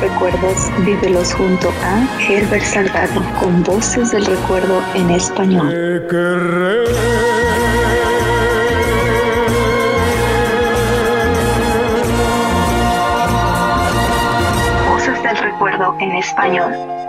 Recuerdos 0.00 0.70
vívelos 0.84 1.34
junto 1.34 1.70
a 1.82 2.20
Herbert 2.20 2.62
Salgado 2.62 3.20
con 3.40 3.64
voces 3.64 4.12
del 4.12 4.24
recuerdo 4.26 4.80
en 4.94 5.10
español. 5.10 6.06
Voces 14.88 15.22
del 15.22 15.36
recuerdo 15.36 15.96
en 15.98 16.12
español. 16.12 17.07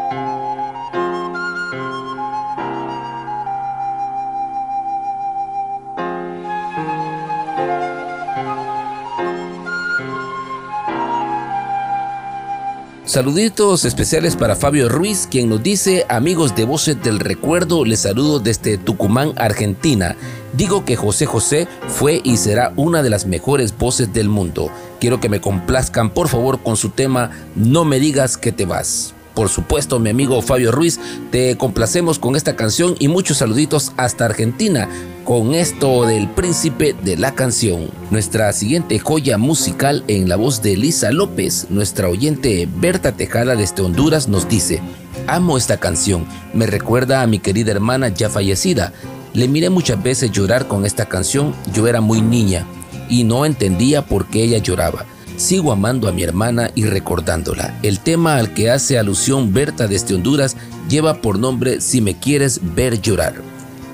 Saluditos 13.09 13.85
especiales 13.85 14.35
para 14.35 14.55
Fabio 14.55 14.87
Ruiz, 14.87 15.27
quien 15.31 15.49
nos 15.49 15.63
dice, 15.63 16.05
amigos 16.09 16.55
de 16.55 16.63
Voces 16.63 17.01
del 17.01 17.19
Recuerdo, 17.19 17.83
les 17.83 18.01
saludo 18.01 18.39
desde 18.39 18.77
Tucumán, 18.77 19.33
Argentina. 19.35 20.15
Digo 20.53 20.85
que 20.85 20.95
José 20.95 21.25
José 21.25 21.67
fue 21.87 22.21
y 22.23 22.37
será 22.37 22.71
una 22.75 23.01
de 23.01 23.09
las 23.09 23.25
mejores 23.25 23.75
voces 23.75 24.13
del 24.13 24.29
mundo. 24.29 24.69
Quiero 24.99 25.19
que 25.19 25.27
me 25.27 25.41
complazcan 25.41 26.11
por 26.11 26.27
favor 26.27 26.61
con 26.61 26.77
su 26.77 26.89
tema 26.89 27.31
No 27.55 27.83
me 27.83 27.99
digas 27.99 28.37
que 28.37 28.51
te 28.51 28.67
vas. 28.67 29.15
Por 29.33 29.49
supuesto, 29.49 29.97
mi 29.97 30.11
amigo 30.11 30.39
Fabio 30.43 30.71
Ruiz, 30.71 30.99
te 31.31 31.57
complacemos 31.57 32.19
con 32.19 32.35
esta 32.35 32.55
canción 32.55 32.95
y 32.99 33.07
muchos 33.07 33.37
saluditos 33.37 33.91
hasta 33.97 34.25
Argentina 34.25 34.87
con 35.29 35.53
esto 35.53 36.07
del 36.07 36.27
príncipe 36.27 36.95
de 37.03 37.15
la 37.15 37.35
canción. 37.35 37.91
Nuestra 38.09 38.51
siguiente 38.51 38.97
joya 38.97 39.37
musical 39.37 40.03
en 40.07 40.27
la 40.27 40.37
voz 40.37 40.63
de 40.63 40.73
Elisa 40.73 41.11
López, 41.11 41.67
nuestra 41.69 42.09
oyente 42.09 42.67
Berta 42.77 43.11
Tejada 43.11 43.55
desde 43.55 43.83
Honduras 43.83 44.27
nos 44.27 44.49
dice, 44.49 44.81
amo 45.27 45.59
esta 45.59 45.77
canción, 45.77 46.25
me 46.55 46.65
recuerda 46.65 47.21
a 47.21 47.27
mi 47.27 47.37
querida 47.37 47.69
hermana 47.69 48.09
ya 48.09 48.27
fallecida. 48.27 48.91
Le 49.35 49.47
miré 49.47 49.69
muchas 49.69 50.01
veces 50.01 50.31
llorar 50.31 50.67
con 50.67 50.83
esta 50.83 51.05
canción, 51.05 51.53
yo 51.75 51.87
era 51.87 52.01
muy 52.01 52.23
niña 52.23 52.65
y 53.07 53.23
no 53.23 53.45
entendía 53.45 54.07
por 54.07 54.25
qué 54.29 54.41
ella 54.45 54.57
lloraba. 54.57 55.05
Sigo 55.37 55.71
amando 55.71 56.07
a 56.07 56.11
mi 56.11 56.23
hermana 56.23 56.71
y 56.73 56.85
recordándola. 56.85 57.77
El 57.83 57.99
tema 57.99 58.37
al 58.37 58.55
que 58.55 58.71
hace 58.71 58.97
alusión 58.97 59.53
Berta 59.53 59.87
desde 59.87 60.15
Honduras 60.15 60.57
lleva 60.89 61.21
por 61.21 61.37
nombre 61.37 61.81
Si 61.81 62.01
me 62.01 62.17
quieres 62.17 62.59
ver 62.63 62.99
llorar. 62.99 63.48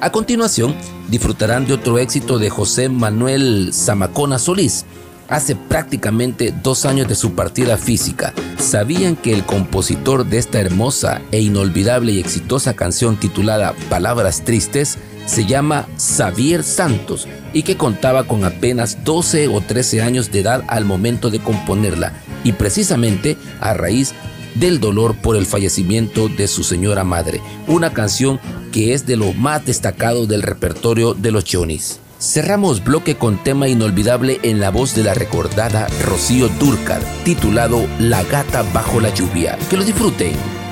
A 0.05 0.11
continuación, 0.11 0.75
disfrutarán 1.09 1.65
de 1.65 1.73
otro 1.73 1.97
éxito 1.97 2.37
de 2.37 2.51
José 2.51 2.89
Manuel 2.89 3.71
Zamacona 3.73 4.37
Solís. 4.37 4.85
Hace 5.29 5.55
prácticamente 5.55 6.53
dos 6.61 6.85
años 6.85 7.07
de 7.07 7.15
su 7.15 7.33
partida 7.33 7.75
física, 7.75 8.31
¿sabían 8.59 9.15
que 9.15 9.33
el 9.33 9.43
compositor 9.47 10.23
de 10.23 10.37
esta 10.37 10.61
hermosa 10.61 11.21
e 11.31 11.41
inolvidable 11.41 12.11
y 12.11 12.19
exitosa 12.19 12.75
canción 12.75 13.19
titulada 13.19 13.73
Palabras 13.89 14.43
Tristes 14.43 14.99
se 15.25 15.45
llama 15.45 15.87
Xavier 15.97 16.61
Santos 16.61 17.27
y 17.51 17.63
que 17.63 17.75
contaba 17.75 18.25
con 18.25 18.43
apenas 18.43 19.03
12 19.03 19.47
o 19.47 19.59
13 19.59 20.03
años 20.03 20.31
de 20.31 20.41
edad 20.41 20.63
al 20.67 20.85
momento 20.85 21.31
de 21.31 21.39
componerla 21.39 22.13
y 22.43 22.51
precisamente 22.51 23.37
a 23.59 23.73
raíz 23.73 24.13
del 24.55 24.79
dolor 24.79 25.15
por 25.15 25.35
el 25.35 25.45
fallecimiento 25.45 26.27
de 26.27 26.47
su 26.47 26.63
señora 26.63 27.03
madre, 27.03 27.41
una 27.67 27.93
canción 27.93 28.39
que 28.71 28.93
es 28.93 29.05
de 29.05 29.15
lo 29.15 29.33
más 29.33 29.65
destacado 29.65 30.25
del 30.25 30.41
repertorio 30.41 31.13
de 31.13 31.31
los 31.31 31.45
Johnnies. 31.49 31.99
Cerramos 32.19 32.83
bloque 32.83 33.15
con 33.15 33.43
tema 33.43 33.67
inolvidable 33.67 34.39
en 34.41 34.59
la 34.59 34.71
voz 34.71 34.95
de 34.95 35.03
la 35.03 35.13
recordada 35.13 35.87
Rocío 36.03 36.47
Durcal, 36.59 37.01
titulado 37.23 37.85
La 37.99 38.23
gata 38.23 38.63
bajo 38.73 38.99
la 38.99 39.13
lluvia. 39.13 39.57
Que 39.69 39.77
lo 39.77 39.83
disfruten. 39.83 40.64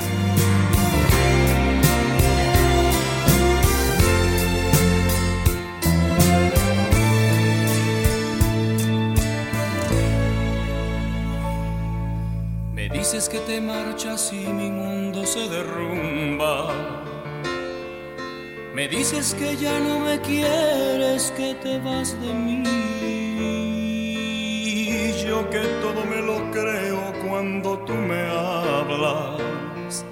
Marchas 13.74 14.32
y 14.32 14.46
mi 14.46 14.70
mundo 14.70 15.24
se 15.26 15.48
derrumba. 15.48 16.72
Me 18.74 18.88
dices 18.88 19.34
que 19.34 19.56
ya 19.56 19.78
no 19.80 20.00
me 20.00 20.20
quieres, 20.20 21.32
que 21.36 21.54
te 21.54 21.78
vas 21.78 22.20
de 22.20 22.32
mí. 22.32 22.62
Yo 25.26 25.48
que 25.48 25.60
todo 25.80 26.04
me 26.04 26.20
lo 26.20 26.50
creo 26.50 27.12
cuando 27.26 27.78
tú 27.86 27.94
me 27.94 28.20
hablas. 28.28 30.04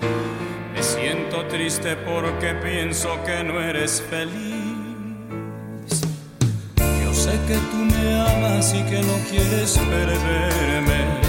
Me 0.74 0.82
siento 0.82 1.46
triste 1.46 1.96
porque 1.96 2.54
pienso 2.54 3.08
que 3.24 3.44
no 3.44 3.60
eres 3.60 4.00
feliz. 4.00 4.62
Yo 7.04 7.12
sé 7.14 7.32
que 7.46 7.58
tú 7.70 7.76
me 7.76 8.20
amas 8.20 8.74
y 8.74 8.82
que 8.84 9.02
no 9.02 9.16
quieres 9.30 9.78
perderme 9.78 11.21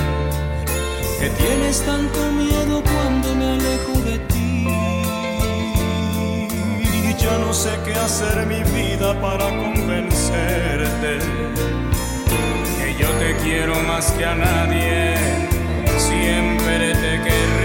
que 1.24 1.30
tienes 1.30 1.82
tanto 1.86 2.19
miedo 2.34 2.84
cuando 2.84 3.36
me 3.36 3.45
alejo 3.51 3.93
de 4.09 4.19
ti. 4.32 4.67
Ya 7.17 7.38
no 7.38 7.53
sé 7.53 7.69
qué 7.86 7.93
hacer 7.93 8.45
mi 8.45 8.61
vida 8.78 9.09
para 9.21 9.47
convencerte 9.47 11.19
que 12.78 12.95
yo 13.01 13.09
te 13.21 13.36
quiero 13.43 13.76
más 13.84 14.11
que 14.11 14.26
a 14.26 14.36
nadie, 14.36 15.15
siempre 15.97 16.93
te 17.03 17.11
querré. 17.26 17.62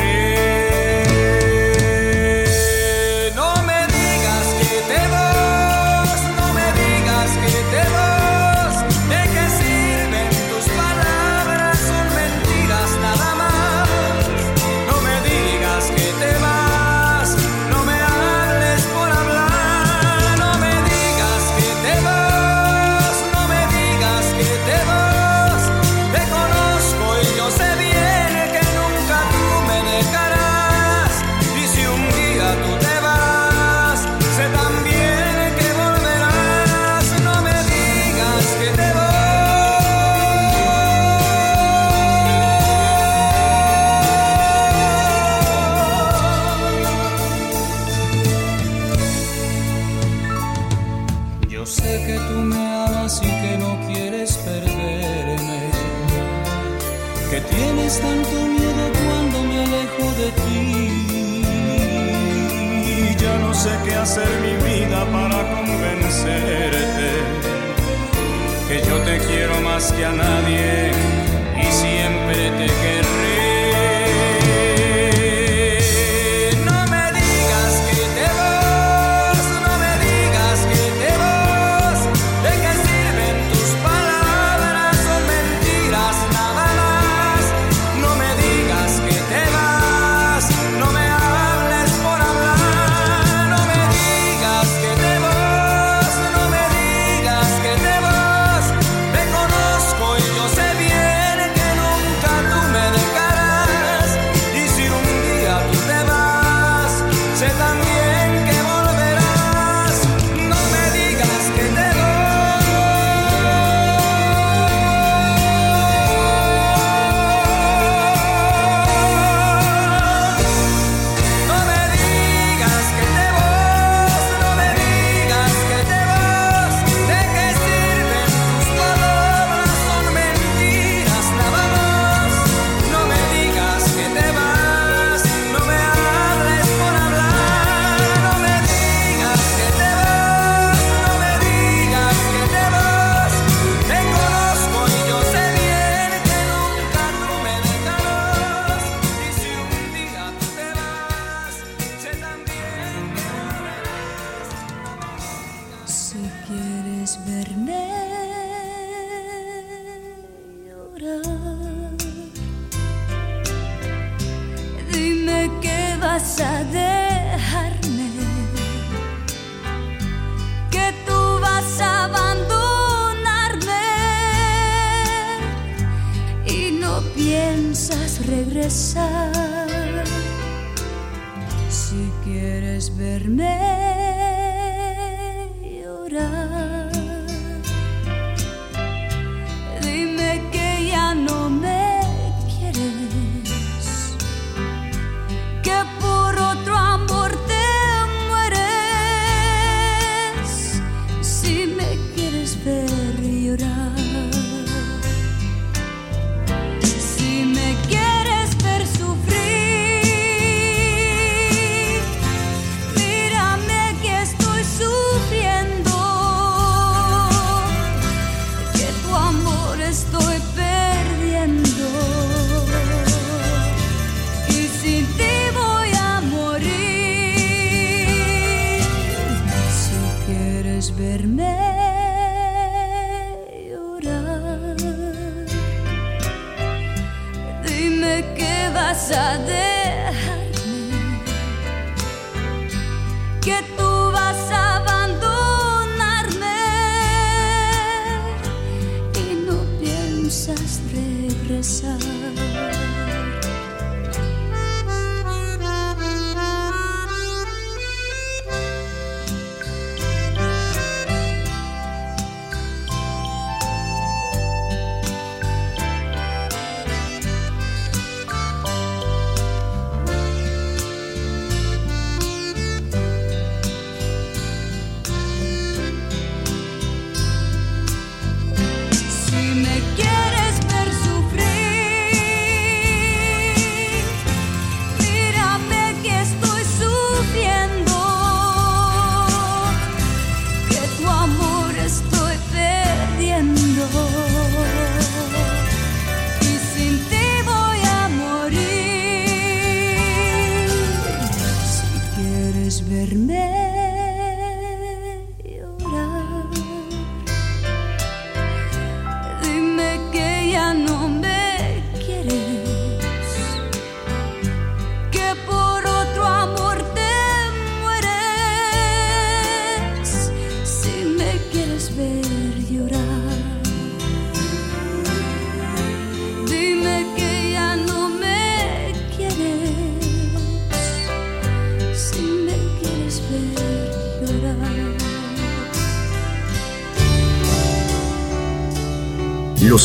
piensas 250.29 250.83
regresar? 250.93 252.48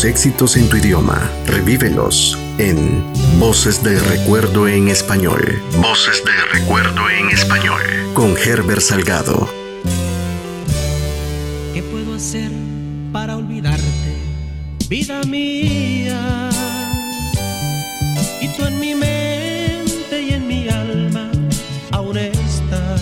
éxitos 0.05 0.57
en 0.57 0.69
tu 0.69 0.77
idioma. 0.77 1.29
Revívelos 1.45 2.37
en 2.57 3.03
Voces 3.39 3.83
del 3.83 3.99
Recuerdo 4.05 4.67
en 4.67 4.87
Español. 4.89 5.61
Voces 5.77 6.23
del 6.25 6.59
Recuerdo 6.61 7.09
en 7.09 7.29
Español. 7.29 7.81
Con 8.13 8.35
Herbert 8.37 8.81
Salgado. 8.81 9.49
¿Qué 11.73 11.81
puedo 11.83 12.15
hacer 12.15 12.51
para 13.11 13.37
olvidarte, 13.37 14.17
vida 14.89 15.21
mía? 15.23 16.49
Y 18.41 18.47
tú 18.49 18.65
en 18.65 18.79
mi 18.79 18.95
mente 18.95 20.21
y 20.21 20.33
en 20.33 20.47
mi 20.47 20.69
alma 20.69 21.31
aún 21.91 22.17
estás. 22.17 23.01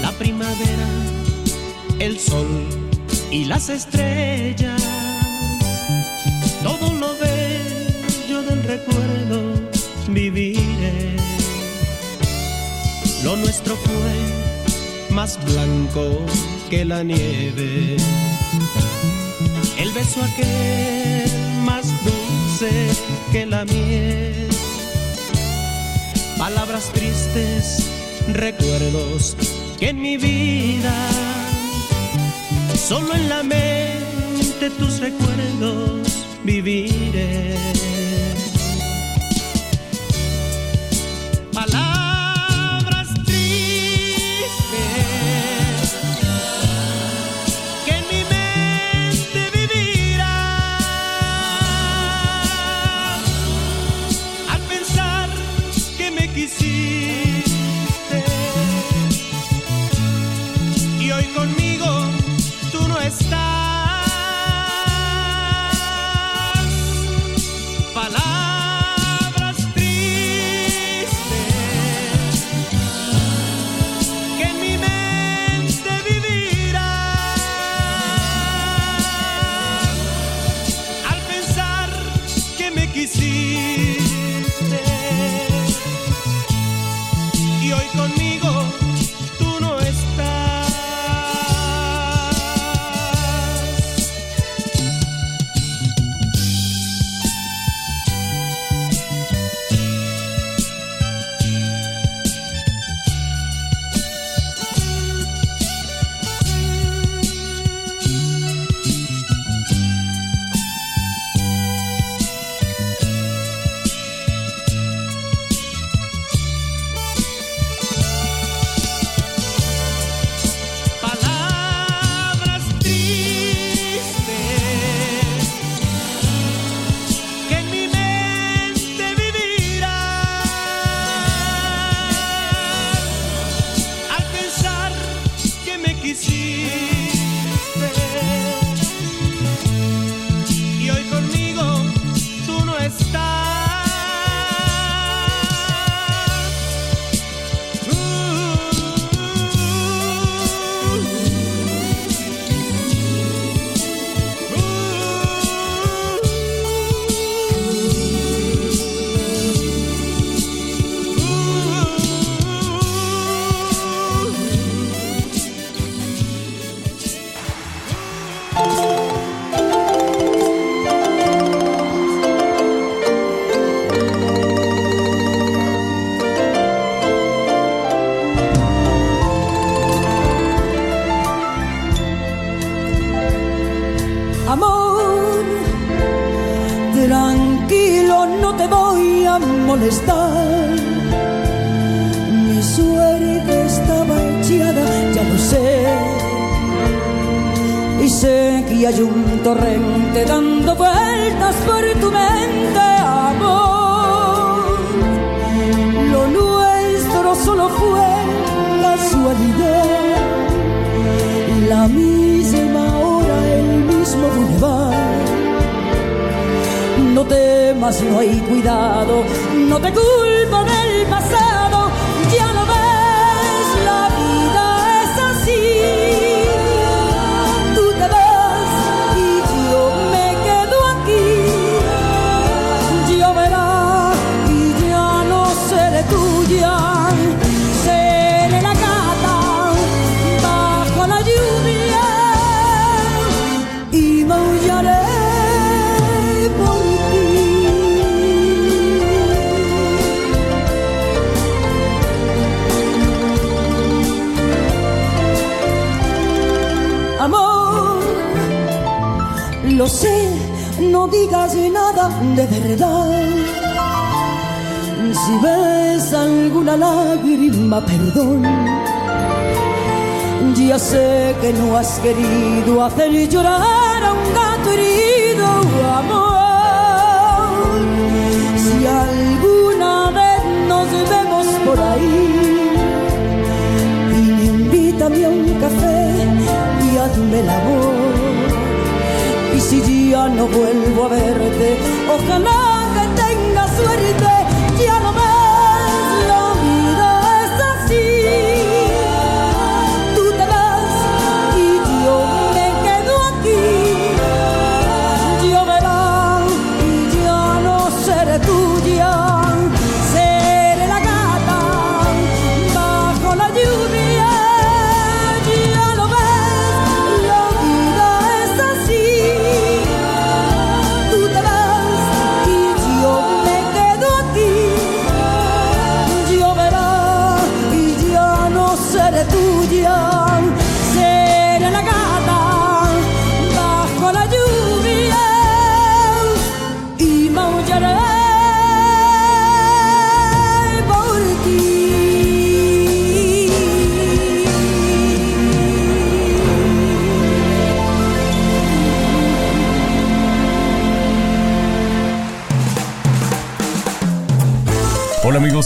La 0.00 0.12
primavera, 0.12 0.88
el 1.98 2.18
sol 2.18 2.46
y 3.30 3.44
las 3.44 3.68
estrellas 3.68 4.03
que 16.70 16.84
la 16.84 17.02
nieve. 17.02 17.96
El 19.78 19.92
beso 19.92 20.22
aquel 20.22 21.30
más 21.64 21.86
dulce 22.04 22.70
que 23.32 23.46
la 23.46 23.64
miel. 23.64 24.48
Palabras 26.38 26.90
tristes, 26.92 27.88
recuerdos 28.32 29.36
que 29.78 29.88
en 29.90 30.00
mi 30.00 30.16
vida 30.16 30.94
solo 32.76 33.14
en 33.14 33.28
la 33.28 33.42
mente 33.42 34.70
tus 34.78 35.00
recuerdos 35.00 36.26
viviré. 36.44 37.54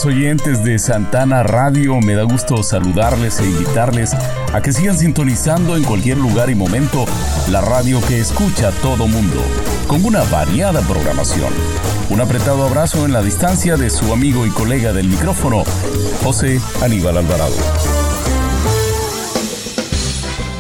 Oyentes 0.09 0.65
de 0.65 0.79
Santana 0.79 1.43
Radio, 1.43 2.01
me 2.01 2.15
da 2.15 2.23
gusto 2.23 2.63
saludarles 2.63 3.41
e 3.41 3.45
invitarles 3.45 4.15
a 4.55 4.61
que 4.63 4.73
sigan 4.73 4.97
sintonizando 4.97 5.77
en 5.77 5.85
cualquier 5.85 6.17
lugar 6.17 6.49
y 6.49 6.55
momento 6.55 7.05
la 7.51 7.61
radio 7.61 8.01
que 8.09 8.19
escucha 8.19 8.71
todo 8.83 9.07
mundo, 9.07 9.43
con 9.87 10.03
una 10.07 10.23
variada 10.25 10.81
programación. 10.81 11.53
Un 12.09 12.23
apretado 12.23 12.65
abrazo 12.65 13.05
en 13.05 13.13
la 13.13 13.21
distancia 13.21 13.77
de 13.77 13.91
su 13.91 14.11
amigo 14.11 14.47
y 14.47 14.51
colega 14.51 14.95
del 14.95 15.09
micrófono, 15.09 15.65
José 16.25 16.59
Aníbal 16.83 17.19
Alvarado. 17.19 17.57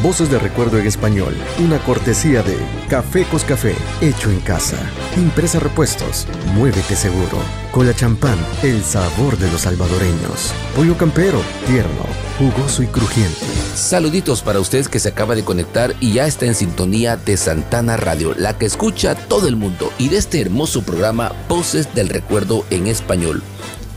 Voces 0.03 0.31
de 0.31 0.39
recuerdo 0.39 0.79
en 0.79 0.87
español, 0.87 1.35
una 1.59 1.79
cortesía 1.79 2.43
de 2.43 2.57
Café 2.89 3.25
Coscafé, 3.25 3.75
hecho 4.03 4.31
en 4.31 4.41
casa. 4.41 4.77
Impresa 5.19 5.59
Repuestos, 5.59 6.29
muévete 6.55 6.95
seguro. 6.95 7.39
Cola 7.73 7.93
champán, 7.93 8.39
el 8.63 8.85
sabor 8.85 9.37
de 9.37 9.51
los 9.51 9.63
salvadoreños. 9.63 10.53
Pollo 10.77 10.97
campero, 10.97 11.41
tierno, 11.67 12.07
jugoso 12.39 12.85
y 12.85 12.87
crujiente. 12.87 13.45
Saluditos 13.75 14.43
para 14.43 14.61
usted 14.61 14.87
que 14.87 15.01
se 15.01 15.09
acaba 15.09 15.35
de 15.35 15.45
conectar 15.45 15.97
y 15.99 16.13
ya 16.13 16.27
está 16.29 16.47
en 16.47 16.55
sintonía 16.55 17.17
de 17.17 17.37
Santana 17.37 17.97
Radio, 17.97 18.33
la 18.37 18.59
que 18.59 18.67
escucha 18.67 19.17
todo 19.17 19.49
el 19.49 19.57
mundo 19.57 19.93
y 19.99 20.09
de 20.09 20.19
este 20.19 20.41
hermoso 20.41 20.83
programa 20.83 21.33
Voces 21.49 21.93
del 21.97 22.11
Recuerdo 22.11 22.65
en 22.71 22.87
Español. 22.87 23.43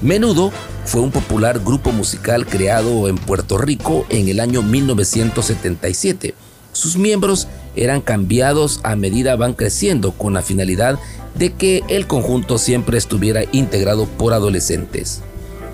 Menudo 0.02 0.52
fue 0.86 1.02
un 1.02 1.12
popular 1.12 1.60
grupo 1.60 1.92
musical 1.92 2.48
creado 2.48 3.08
en 3.08 3.18
Puerto 3.20 3.60
Rico 3.60 4.08
en 4.10 4.28
el 4.28 4.40
año 4.40 4.64
1977. 4.64 6.34
Sus 6.74 6.98
miembros 6.98 7.48
eran 7.76 8.02
cambiados 8.02 8.80
a 8.84 8.96
medida 8.96 9.36
van 9.36 9.54
creciendo 9.54 10.12
con 10.12 10.34
la 10.34 10.42
finalidad 10.42 11.00
de 11.36 11.54
que 11.54 11.84
el 11.88 12.08
conjunto 12.08 12.58
siempre 12.58 12.98
estuviera 12.98 13.44
integrado 13.52 14.06
por 14.06 14.34
adolescentes. 14.34 15.22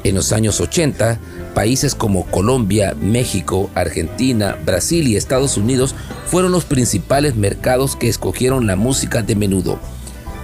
En 0.03 0.15
los 0.15 0.31
años 0.31 0.61
80, 0.61 1.19
países 1.53 1.95
como 1.95 2.25
Colombia, 2.27 2.95
México, 3.01 3.69
Argentina, 3.73 4.57
Brasil 4.65 5.07
y 5.07 5.15
Estados 5.15 5.57
Unidos 5.57 5.95
fueron 6.27 6.51
los 6.51 6.65
principales 6.65 7.35
mercados 7.35 7.95
que 7.95 8.07
escogieron 8.07 8.67
la 8.67 8.75
música 8.75 9.23
de 9.23 9.35
menudo, 9.35 9.79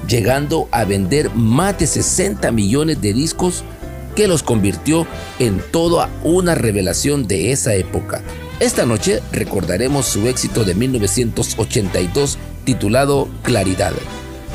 llegando 0.07 0.67
a 0.71 0.85
vender 0.85 1.29
más 1.35 1.77
de 1.77 1.87
60 1.87 2.51
millones 2.51 2.99
de 2.99 3.13
discos 3.13 3.63
que 4.15 4.27
los 4.27 4.43
convirtió 4.43 5.07
en 5.39 5.61
toda 5.71 6.09
una 6.23 6.55
revelación 6.55 7.27
de 7.27 7.51
esa 7.51 7.75
época. 7.75 8.21
Esta 8.63 8.85
noche 8.85 9.21
recordaremos 9.33 10.05
su 10.05 10.25
éxito 10.29 10.63
de 10.63 10.73
1982 10.73 12.37
titulado 12.63 13.27
Claridad. 13.41 13.91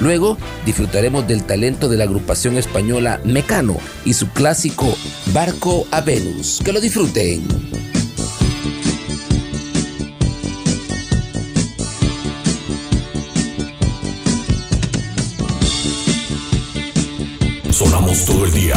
Luego 0.00 0.38
disfrutaremos 0.64 1.28
del 1.28 1.44
talento 1.44 1.90
de 1.90 1.98
la 1.98 2.04
agrupación 2.04 2.56
española 2.56 3.20
Mecano 3.24 3.76
y 4.06 4.14
su 4.14 4.30
clásico 4.30 4.96
Barco 5.34 5.86
a 5.90 6.00
Venus. 6.00 6.62
Que 6.64 6.72
lo 6.72 6.80
disfruten. 6.80 7.46
Sonamos 17.70 18.24
todo 18.24 18.46
el 18.46 18.52
día. 18.52 18.74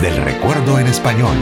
Del 0.00 0.16
Recuerdo 0.22 0.78
en 0.78 0.88
Español. 0.88 1.36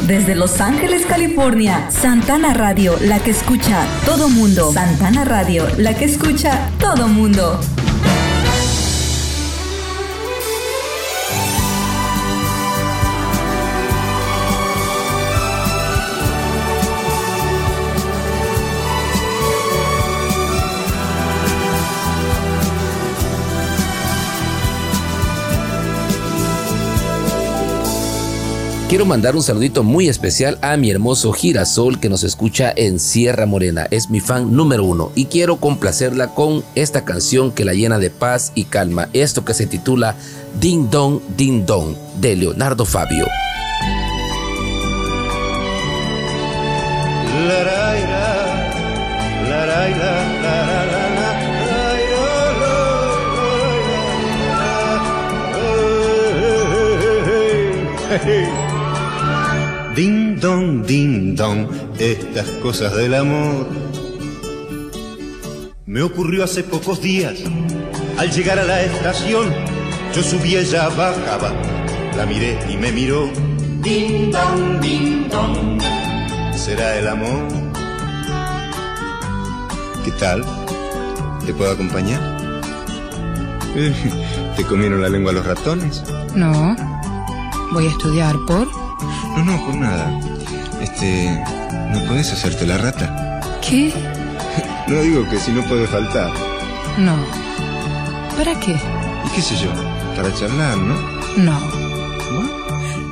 Desde 0.00 0.34
Los 0.34 0.60
Ángeles, 0.60 1.06
California, 1.06 1.90
Santana 1.90 2.54
Radio, 2.54 2.96
la 3.00 3.18
que 3.18 3.30
escucha 3.30 3.84
todo 4.04 4.28
mundo. 4.28 4.72
Santana 4.72 5.24
Radio, 5.24 5.66
la 5.78 5.94
que 5.94 6.04
escucha 6.04 6.70
todo 6.78 7.08
mundo. 7.08 7.58
Quiero 28.88 29.04
mandar 29.04 29.34
un 29.34 29.42
saludito 29.42 29.82
muy 29.82 30.08
especial 30.08 30.58
a 30.62 30.76
mi 30.76 30.92
hermoso 30.92 31.32
girasol 31.32 31.98
que 31.98 32.08
nos 32.08 32.22
escucha 32.22 32.72
en 32.76 33.00
Sierra 33.00 33.44
Morena. 33.44 33.88
Es 33.90 34.10
mi 34.10 34.20
fan 34.20 34.54
número 34.54 34.84
uno 34.84 35.10
y 35.16 35.24
quiero 35.24 35.56
complacerla 35.56 36.28
con 36.28 36.62
esta 36.76 37.04
canción 37.04 37.50
que 37.50 37.64
la 37.64 37.74
llena 37.74 37.98
de 37.98 38.10
paz 38.10 38.52
y 38.54 38.62
calma. 38.64 39.08
Esto 39.12 39.44
que 39.44 39.54
se 39.54 39.66
titula 39.66 40.14
Ding 40.60 40.88
Dong 40.88 41.18
Ding 41.36 41.66
Dong 41.66 41.96
de 42.20 42.36
Leonardo 42.36 42.84
Fabio. 42.84 43.26
Ding 60.86 61.34
dong, 61.34 61.66
estas 61.98 62.46
cosas 62.62 62.94
del 62.94 63.14
amor. 63.14 63.66
Me 65.84 66.02
ocurrió 66.02 66.44
hace 66.44 66.62
pocos 66.62 67.00
días, 67.00 67.40
al 68.18 68.30
llegar 68.30 68.58
a 68.60 68.64
la 68.64 68.82
estación, 68.82 69.52
yo 70.14 70.22
subí, 70.22 70.54
ella 70.54 70.88
bajaba, 70.90 71.52
la 72.16 72.24
miré 72.24 72.58
y 72.70 72.76
me 72.76 72.92
miró. 72.92 73.30
Ding 73.82 74.30
dong, 74.30 74.80
ding 74.80 75.28
dong, 75.28 75.80
¿será 76.54 76.98
el 76.98 77.08
amor? 77.08 77.48
¿Qué 80.04 80.12
tal? 80.12 80.44
¿Te 81.44 81.52
puedo 81.52 81.72
acompañar? 81.72 82.20
¿Te 84.56 84.64
comieron 84.64 85.02
la 85.02 85.08
lengua 85.08 85.32
los 85.32 85.44
ratones? 85.44 86.04
No. 86.34 86.76
Voy 87.72 87.86
a 87.86 87.90
estudiar 87.90 88.36
por. 88.46 88.68
No, 89.36 89.44
no, 89.44 89.66
por 89.66 89.74
nada. 89.74 90.18
Este, 90.86 91.28
¿no 91.90 92.06
puedes 92.06 92.32
hacerte 92.32 92.64
la 92.64 92.78
rata? 92.78 93.40
¿Qué? 93.60 93.92
No 94.86 95.00
digo 95.00 95.28
que 95.28 95.40
si 95.40 95.50
no 95.50 95.62
puede 95.62 95.84
faltar. 95.88 96.30
No. 96.96 97.16
¿Para 98.38 98.58
qué? 98.60 98.76
¿Y 99.26 99.28
qué 99.34 99.42
sé 99.42 99.56
yo? 99.56 99.68
Para 100.14 100.32
charlar, 100.32 100.78
¿no? 100.78 100.94
No. 101.36 101.58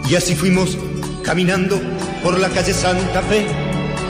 Y 0.08 0.14
así 0.14 0.36
fuimos 0.36 0.78
caminando 1.24 1.80
por 2.22 2.38
la 2.38 2.48
calle 2.48 2.72
Santa 2.72 3.22
Fe. 3.22 3.44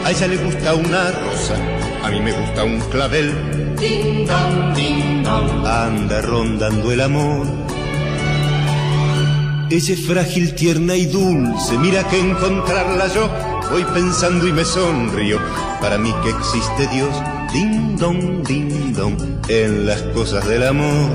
A 0.04 0.10
ella 0.10 0.26
le 0.26 0.36
gusta 0.36 0.74
una 0.74 1.10
rosa, 1.12 1.56
a 2.04 2.10
mí 2.10 2.20
me 2.20 2.32
gusta 2.32 2.64
un 2.64 2.80
clavel. 2.90 3.32
Ding 3.80 4.26
dong, 4.26 4.74
ding 4.76 5.22
dong. 5.22 5.66
Anda 5.66 6.20
rondando 6.20 6.92
el 6.92 7.00
amor. 7.00 7.46
Ella 9.70 9.94
es 9.94 10.06
frágil, 10.06 10.54
tierna 10.54 10.96
y 10.96 11.06
dulce, 11.06 11.78
mira 11.78 12.06
que 12.06 12.20
encontrarla 12.20 13.08
yo 13.08 13.53
voy 13.70 13.84
pensando 13.94 14.46
y 14.46 14.52
me 14.52 14.64
sonrío. 14.64 15.38
Para 15.80 15.98
mí 15.98 16.12
que 16.22 16.30
existe 16.30 16.86
Dios, 16.88 17.14
ding 17.52 17.96
dong, 17.96 18.42
ding 18.46 18.92
dong, 18.94 19.16
en 19.48 19.86
las 19.86 20.02
cosas 20.14 20.46
del 20.48 20.66
amor. 20.66 21.10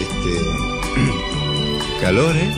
Este. 0.00 0.32
calor, 2.04 2.34
¿eh? 2.36 2.50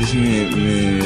Decime, 0.00 0.50
me, 0.56 1.00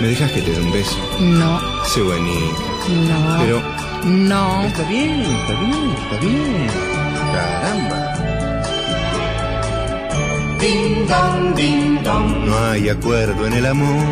¿me 0.00 0.08
dejas 0.08 0.30
que 0.32 0.42
te 0.42 0.50
dé 0.52 0.60
un 0.60 0.72
beso? 0.72 0.96
No, 1.20 1.60
Sé 1.86 2.02
bonito. 2.02 2.62
no. 2.88 3.38
Pero 3.40 3.62
No. 4.04 4.62
está 4.64 4.82
bien, 4.88 5.20
está 5.22 5.52
bien, 5.60 5.94
está 6.02 6.16
bien. 6.20 6.66
Caramba. 7.32 7.98
Ding 10.58 11.06
dong, 11.06 11.54
ding 11.54 12.02
dong. 12.02 12.46
No 12.46 12.58
hay 12.70 12.88
acuerdo 12.88 13.46
en 13.46 13.52
el 13.52 13.66
amor. 13.66 14.04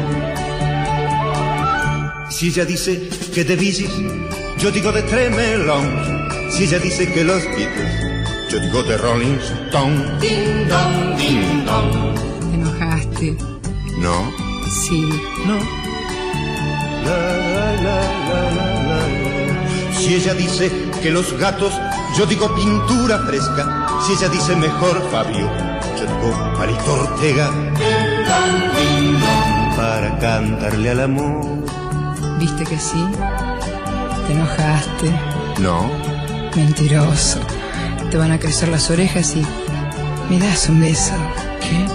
Si 2.31 2.49
ella 2.49 2.65
dice 2.65 3.09
que 3.35 3.45
de 3.45 3.57
Bee 3.57 3.73
yo 4.59 4.71
digo 4.71 4.91
de 4.91 5.03
Tremelón. 5.03 6.27
Si 6.51 6.65
ella 6.65 6.79
dice 6.79 7.13
que 7.13 7.25
los 7.25 7.45
Beatles, 7.45 8.51
yo 8.51 8.59
digo 8.59 8.83
de 8.83 8.97
Rolling 8.97 9.39
Stone. 9.67 10.19
Ding 10.21 10.69
dong, 10.69 11.17
ding 11.17 11.65
dong. 11.67 12.15
Te 12.51 12.55
enojaste. 12.55 13.37
No. 13.99 14.33
Sí. 14.83 15.09
No. 15.47 15.59
La, 17.05 17.19
la, 17.55 17.73
la, 17.83 18.01
la, 18.29 18.51
la, 18.51 18.83
la. 18.83 19.93
Si 19.93 20.15
ella 20.15 20.35
dice 20.35 20.71
que 21.03 21.11
los 21.11 21.37
gatos, 21.39 21.73
yo 22.17 22.25
digo 22.27 22.55
pintura 22.55 23.19
fresca. 23.27 23.87
Si 24.07 24.13
ella 24.15 24.29
dice 24.29 24.57
mejor 24.57 25.03
Fabio, 25.11 25.51
digo 26.27 26.37
Marito 26.59 26.93
Ortega. 26.93 27.51
Para 29.77 30.19
cantarle 30.19 30.91
al 30.91 31.01
amor. 31.01 31.65
¿Viste 32.39 32.65
que 32.65 32.79
sí? 32.79 33.05
Te 34.27 34.33
enojaste. 34.33 35.13
No. 35.61 35.91
Mentiroso. 36.55 37.41
Te 38.11 38.17
van 38.17 38.33
a 38.33 38.39
crecer 38.39 38.69
las 38.69 38.91
orejas 38.91 39.37
y... 39.37 39.47
¿Me 40.31 40.39
das 40.39 40.69
un 40.69 40.81
beso? 40.81 41.13
¿Qué? 41.61 41.87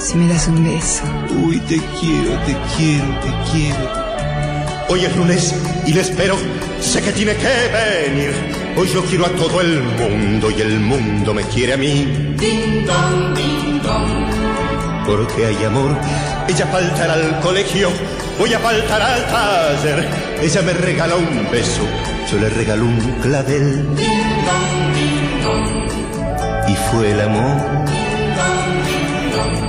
Si 0.00 0.16
me 0.16 0.28
das 0.28 0.46
un 0.48 0.62
beso. 0.64 1.02
Uy, 1.44 1.58
te 1.60 1.80
quiero, 2.00 2.38
te 2.46 2.56
quiero, 2.76 3.06
te 3.20 3.50
quiero. 3.50 4.04
Hoy 4.88 5.04
es 5.04 5.16
lunes 5.16 5.54
y 5.86 5.92
le 5.92 6.02
espero. 6.02 6.36
Sé 6.80 7.00
que 7.02 7.12
tiene 7.12 7.34
que 7.34 7.48
venir. 7.72 8.63
Hoy 8.76 8.88
yo 8.88 9.04
quiero 9.04 9.26
a 9.26 9.28
todo 9.28 9.60
el 9.60 9.82
mundo 9.82 10.50
y 10.50 10.60
el 10.60 10.80
mundo 10.80 11.32
me 11.32 11.44
quiere 11.44 11.74
a 11.74 11.76
mí. 11.76 12.34
Ding 12.36 12.84
dong, 12.84 13.34
ding 13.34 13.80
dong. 13.80 15.06
Porque 15.06 15.46
hay 15.46 15.64
amor. 15.64 15.96
Ella 16.48 16.66
faltará 16.66 17.14
al 17.14 17.40
colegio. 17.40 17.88
Voy 18.36 18.52
a 18.52 18.58
faltar 18.58 19.00
al 19.00 19.26
taller. 19.26 20.08
Ella 20.42 20.62
me 20.62 20.72
regala 20.72 21.14
un 21.14 21.48
beso. 21.52 21.82
Yo 22.30 22.38
le 22.38 22.48
regalo 22.50 22.84
un 22.84 22.98
clavel. 23.22 23.86
Y 26.66 26.74
fue 26.90 27.12
el 27.12 27.20
amor. 27.20 27.56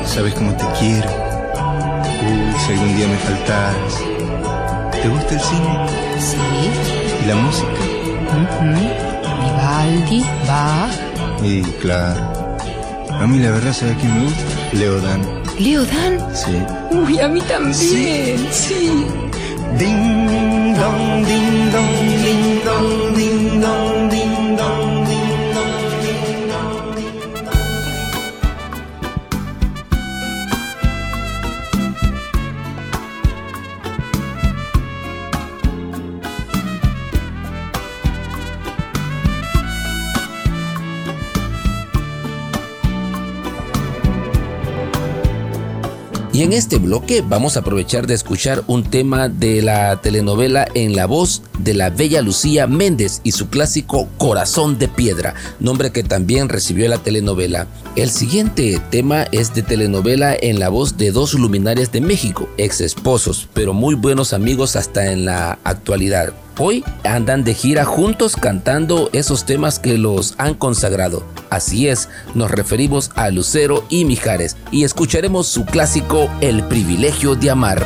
¿Sabes 0.05 0.33
cómo 0.33 0.51
te 0.57 0.65
quiero? 0.79 1.09
Uy, 2.25 2.53
si 2.65 2.71
algún 2.71 2.95
día 2.95 3.07
me 3.07 3.17
faltaras. 3.17 4.01
¿Te 4.99 5.09
gusta 5.09 5.33
el 5.35 5.39
cine? 5.41 5.87
Sí. 6.19 6.37
¿Y 7.23 7.27
la 7.27 7.35
música? 7.35 7.94
Vivaldi, 9.41 10.21
Bach. 10.47 10.91
Y 11.43 11.61
claro. 11.81 12.21
A 13.11 13.27
mí 13.27 13.39
la 13.39 13.51
verdad, 13.51 13.73
¿sabes 13.73 13.95
quién 13.99 14.13
me 14.13 14.23
gusta? 14.25 14.43
Leodan. 14.73 15.21
¿Leodan? 15.59 16.35
Sí. 16.35 16.57
Uy, 16.91 17.19
a 17.19 17.27
mí 17.27 17.41
también. 17.41 17.73
Sí. 18.51 19.05
Ding 19.79 20.75
dong, 20.75 21.25
ding 21.25 21.71
dong, 21.71 21.95
ding 22.23 22.63
dong, 22.65 23.15
ding 23.15 23.61
dong, 23.61 23.94
Y 46.35 46.43
en 46.43 46.51
este 46.51 46.79
bloque 46.79 47.23
vamos 47.25 47.55
a 47.55 47.61
aprovechar 47.61 48.07
de 48.07 48.13
escuchar 48.13 48.65
un 48.67 48.83
tema 48.83 49.29
de 49.29 49.61
la 49.61 50.01
telenovela 50.01 50.67
en 50.73 50.93
la 50.93 51.05
voz 51.05 51.43
de 51.59 51.73
la 51.73 51.89
bella 51.91 52.21
Lucía 52.21 52.67
Méndez 52.67 53.21
y 53.23 53.31
su 53.31 53.47
clásico 53.47 54.09
Corazón 54.17 54.77
de 54.77 54.89
Piedra, 54.89 55.33
nombre 55.61 55.93
que 55.93 56.03
también 56.03 56.49
recibió 56.49 56.89
la 56.89 56.97
telenovela. 56.97 57.67
El 57.95 58.09
siguiente 58.09 58.81
tema 58.91 59.23
es 59.31 59.53
de 59.53 59.63
telenovela 59.63 60.35
en 60.37 60.59
la 60.59 60.67
voz 60.67 60.97
de 60.97 61.11
dos 61.11 61.35
luminarias 61.35 61.93
de 61.93 62.01
México, 62.01 62.49
ex 62.57 62.81
esposos, 62.81 63.47
pero 63.53 63.73
muy 63.73 63.95
buenos 63.95 64.33
amigos 64.33 64.75
hasta 64.75 65.13
en 65.13 65.23
la 65.23 65.57
actualidad. 65.63 66.33
Hoy 66.57 66.85
andan 67.03 67.43
de 67.43 67.53
gira 67.53 67.83
juntos 67.83 68.37
cantando 68.37 69.09
esos 69.11 69.45
temas 69.45 69.77
que 69.77 69.97
los 69.97 70.35
han 70.37 70.53
consagrado. 70.53 71.23
Así 71.49 71.89
es, 71.89 72.07
nos 72.33 72.49
referimos 72.49 73.11
a 73.15 73.29
Lucero 73.29 73.83
y 73.89 74.05
Mijares 74.05 74.55
y 74.71 74.85
escucharemos 74.85 75.47
su 75.47 75.65
clásico 75.65 76.29
El 76.39 76.63
privilegio 76.63 77.35
de 77.35 77.49
amar. 77.49 77.85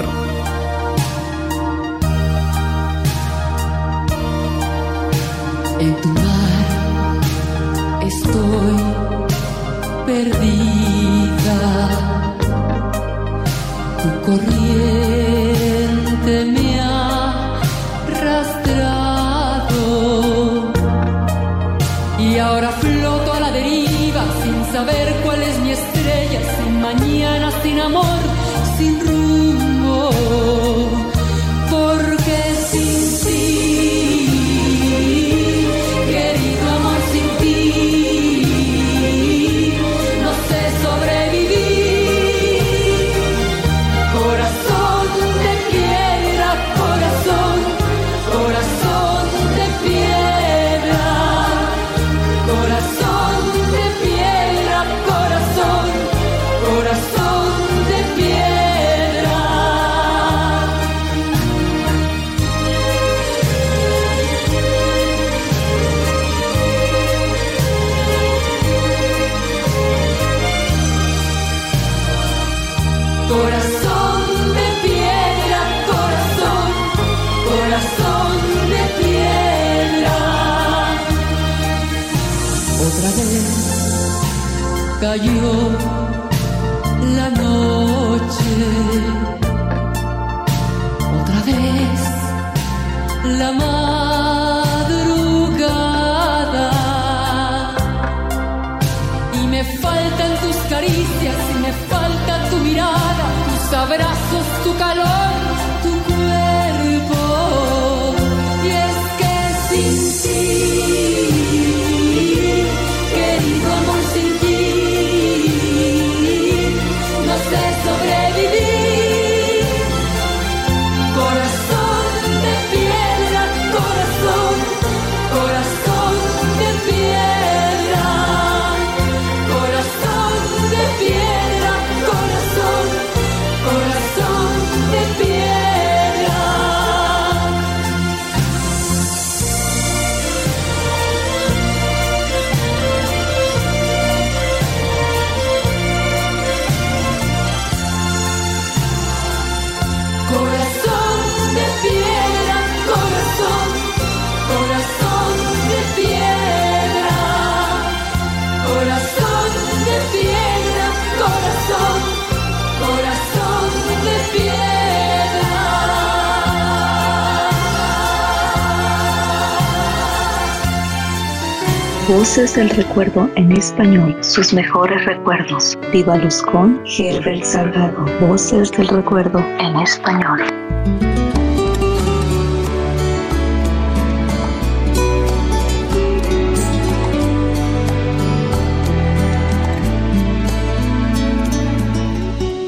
Voces 172.10 172.56
del 172.56 172.72
recuerdo 172.72 173.30
en 173.36 173.52
español, 173.52 174.18
sus 174.24 174.52
mejores 174.52 175.06
recuerdos. 175.06 175.78
Viva 175.94 176.18
Luz 176.18 176.42
con 176.42 176.82
Herbert 176.84 177.44
Salgado. 177.44 178.04
Voces 178.20 178.72
del 178.72 178.88
recuerdo 178.88 179.38
en 179.60 179.76
español. 179.78 180.42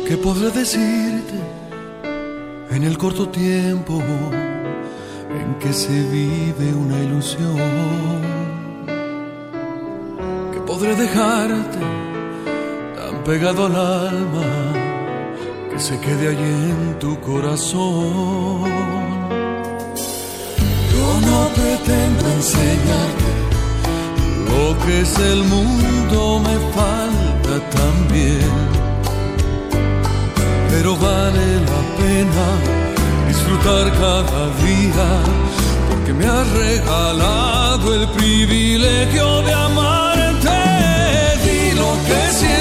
¿Qué 0.08 0.18
podré 0.18 0.52
decirte 0.52 1.34
en 2.70 2.84
el 2.84 2.96
corto 2.96 3.28
tiempo 3.30 4.04
en 5.32 5.56
que 5.60 5.74
se 5.74 6.04
vive 6.12 6.76
una 6.76 7.00
ilusión? 7.00 8.41
¿Qué 10.82 10.88
podré 10.88 11.06
dejarte 11.06 11.80
tan 12.96 13.24
pegado 13.24 13.68
al 13.68 13.76
alma 13.76 14.48
que 15.70 15.80
se 15.80 16.00
quede 16.00 16.30
allí 16.30 16.72
en 16.72 16.98
tu 16.98 17.20
corazón? 17.20 18.64
Yo 20.94 21.08
no 21.28 21.40
pretendo 21.54 22.26
enseñarte 22.38 23.32
lo 24.50 24.66
que 24.84 25.02
es 25.02 25.20
el 25.20 25.44
mundo, 25.44 26.42
me 26.48 26.58
falta 26.74 27.54
también 27.78 28.52
pero 30.72 30.96
vale 30.96 31.46
la 31.72 31.82
pena 32.00 32.48
disfrutar 33.28 33.92
cada 34.00 34.44
día 34.66 35.10
porque 35.90 36.12
me 36.14 36.26
has 36.26 36.50
regalado 36.54 37.94
el 37.94 38.08
privilegio 38.18 39.42
de 39.44 39.54
amarte. 39.54 40.11
Di 42.12 42.18
lo 42.18 42.61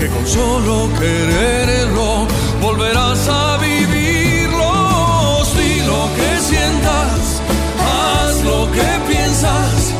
que 0.00 0.08
con 0.08 0.26
solo 0.26 0.88
quererlo 0.98 2.26
volverás 2.62 3.28
a 3.28 3.58
vivirlos. 3.58 5.54
Di 5.56 5.82
lo 5.82 6.08
que 6.16 6.40
sientas, 6.40 7.42
haz 7.78 8.42
lo 8.42 8.60
que 8.72 8.88
piensas, 9.06 9.92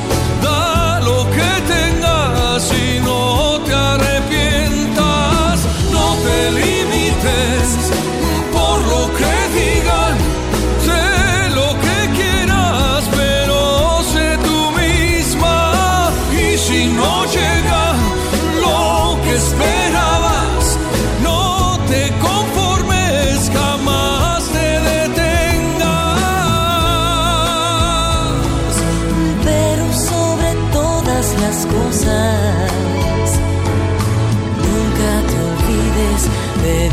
da 0.43 1.01
lo 1.01 1.29
que 1.37 1.51
tengas 1.75 2.63
y 2.73 3.01
no 3.01 3.61
te 3.67 3.75
arrepientas. 3.75 5.61
No 5.93 6.07
te 6.25 6.51
limites 6.53 7.67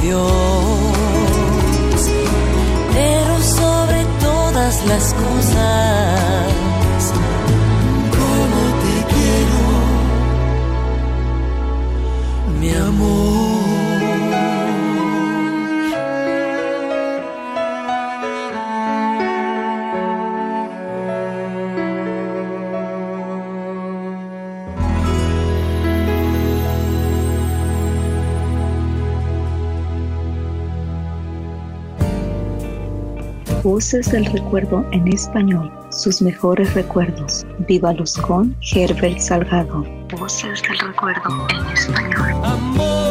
Dios. 0.07 0.46
Voces 33.77 34.11
del 34.11 34.25
recuerdo 34.25 34.83
en 34.91 35.07
español, 35.07 35.71
sus 35.91 36.19
mejores 36.19 36.73
recuerdos. 36.73 37.45
Viva 37.67 37.93
Luz 37.93 38.17
con 38.17 38.55
Herbert 38.73 39.19
Salgado. 39.19 39.85
Voces 40.17 40.63
del 40.63 40.79
recuerdo 40.79 41.47
en 41.51 41.65
español. 41.67 42.43
Amor, 42.43 43.06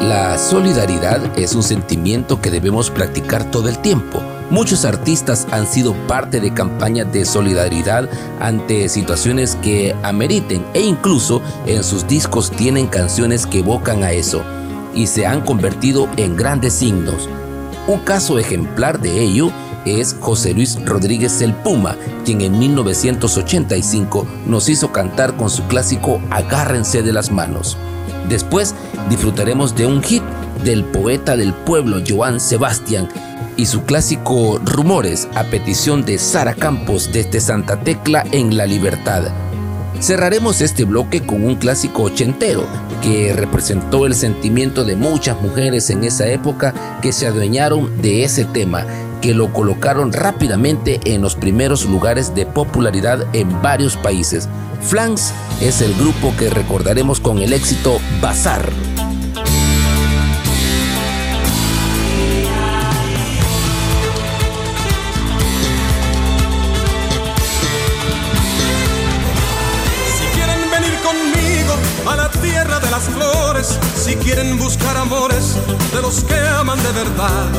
La 0.00 0.38
solidaridad 0.38 1.38
es 1.38 1.54
un 1.54 1.62
sentimiento 1.62 2.40
que 2.40 2.50
debemos 2.50 2.90
practicar 2.90 3.50
todo 3.50 3.68
el 3.68 3.78
tiempo. 3.80 4.22
Muchos 4.48 4.86
artistas 4.86 5.46
han 5.50 5.66
sido 5.66 5.92
parte 6.06 6.40
de 6.40 6.54
campañas 6.54 7.12
de 7.12 7.26
solidaridad 7.26 8.08
ante 8.40 8.88
situaciones 8.88 9.56
que 9.56 9.94
ameriten 10.02 10.64
e 10.72 10.80
incluso 10.80 11.42
en 11.66 11.84
sus 11.84 12.08
discos 12.08 12.50
tienen 12.50 12.86
canciones 12.86 13.46
que 13.46 13.58
evocan 13.58 14.02
a 14.02 14.12
eso 14.12 14.42
y 14.94 15.06
se 15.06 15.26
han 15.26 15.42
convertido 15.42 16.08
en 16.16 16.34
grandes 16.34 16.72
signos. 16.72 17.28
Un 17.86 18.00
caso 18.00 18.38
ejemplar 18.38 19.00
de 19.00 19.20
ello 19.20 19.50
es 19.84 20.16
José 20.18 20.54
Luis 20.54 20.82
Rodríguez 20.82 21.42
el 21.42 21.52
Puma, 21.52 21.96
quien 22.24 22.40
en 22.40 22.58
1985 22.58 24.26
nos 24.46 24.70
hizo 24.70 24.92
cantar 24.92 25.36
con 25.36 25.50
su 25.50 25.62
clásico 25.64 26.22
Agárrense 26.30 27.02
de 27.02 27.12
las 27.12 27.30
manos. 27.30 27.76
Después 28.28 28.74
disfrutaremos 29.08 29.74
de 29.76 29.86
un 29.86 30.02
hit 30.02 30.22
del 30.64 30.84
poeta 30.84 31.36
del 31.36 31.52
pueblo 31.52 32.02
Joan 32.06 32.40
Sebastián 32.40 33.08
y 33.56 33.66
su 33.66 33.82
clásico 33.82 34.60
Rumores 34.64 35.28
a 35.34 35.44
petición 35.44 36.04
de 36.04 36.18
Sara 36.18 36.54
Campos 36.54 37.10
desde 37.12 37.40
Santa 37.40 37.80
Tecla 37.80 38.24
en 38.32 38.56
La 38.56 38.66
Libertad. 38.66 39.24
Cerraremos 40.00 40.62
este 40.62 40.84
bloque 40.84 41.20
con 41.20 41.44
un 41.44 41.56
clásico 41.56 42.04
ochentero 42.04 42.66
que 43.02 43.34
representó 43.34 44.06
el 44.06 44.14
sentimiento 44.14 44.84
de 44.84 44.96
muchas 44.96 45.40
mujeres 45.42 45.90
en 45.90 46.04
esa 46.04 46.26
época 46.28 46.72
que 47.02 47.12
se 47.12 47.26
adueñaron 47.26 48.00
de 48.00 48.24
ese 48.24 48.46
tema, 48.46 48.86
que 49.20 49.34
lo 49.34 49.52
colocaron 49.52 50.12
rápidamente 50.12 51.00
en 51.04 51.22
los 51.22 51.34
primeros 51.34 51.86
lugares 51.86 52.34
de 52.34 52.46
popularidad 52.46 53.26
en 53.34 53.62
varios 53.62 53.96
países. 53.96 54.48
Flanks 54.82 55.32
es 55.60 55.82
el 55.82 55.94
grupo 55.94 56.34
que 56.38 56.50
recordaremos 56.50 57.20
con 57.20 57.38
el 57.38 57.52
éxito 57.52 57.98
Bazar. 58.20 58.70
Quieren 74.32 74.56
buscar 74.58 74.96
amores 74.96 75.56
de 75.92 76.00
los 76.00 76.22
que 76.22 76.38
aman 76.60 76.80
de 76.84 76.92
verdad, 76.92 77.50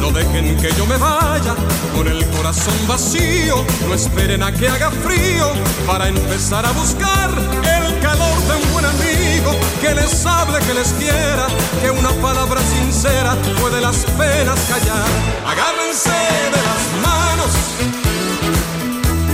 no 0.00 0.10
dejen 0.10 0.56
que 0.56 0.72
yo 0.72 0.86
me 0.86 0.96
vaya 0.96 1.54
con 1.94 2.08
el 2.08 2.26
corazón 2.30 2.74
vacío, 2.88 3.62
no 3.86 3.94
esperen 3.94 4.42
a 4.42 4.50
que 4.50 4.66
haga 4.66 4.90
frío 4.90 5.52
para 5.86 6.08
empezar 6.08 6.64
a 6.64 6.72
buscar 6.72 7.28
el 7.28 8.00
calor 8.00 8.38
de 8.48 8.54
un 8.56 8.72
buen 8.72 8.86
amigo 8.86 9.50
que 9.82 9.94
les 9.94 10.24
hable, 10.24 10.60
que 10.60 10.72
les 10.72 10.94
quiera, 10.94 11.46
que 11.82 11.90
una 11.90 12.10
palabra 12.22 12.62
sincera 12.62 13.36
puede 13.60 13.82
las 13.82 14.06
penas 14.16 14.58
callar. 14.66 15.08
Agárrense 15.46 16.16
de 16.54 16.62
las 16.70 16.82
manos 17.04 17.52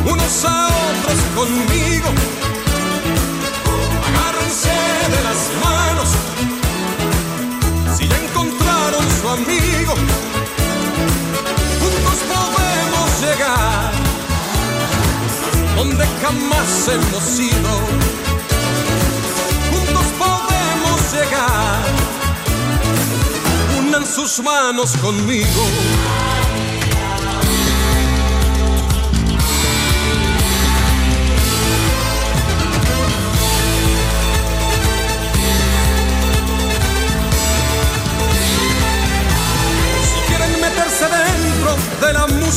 unos 0.07 0.45
a 0.45 0.67
otros 0.67 1.21
conmigo. 1.37 2.09
Agárrense 4.09 4.75
de 5.15 5.23
las 5.23 5.41
manos 5.62 6.60
su 9.20 9.28
amigo. 9.28 9.95
Juntos 11.81 12.19
podemos 12.28 13.20
llegar 13.20 13.93
donde 15.77 16.05
jamás 16.23 16.89
hemos 16.89 17.41
ido. 17.41 17.73
Juntos 19.70 20.07
podemos 20.19 21.12
llegar. 21.12 21.81
Unan 23.78 24.07
sus 24.07 24.41
manos 24.41 24.97
conmigo. 24.99 25.62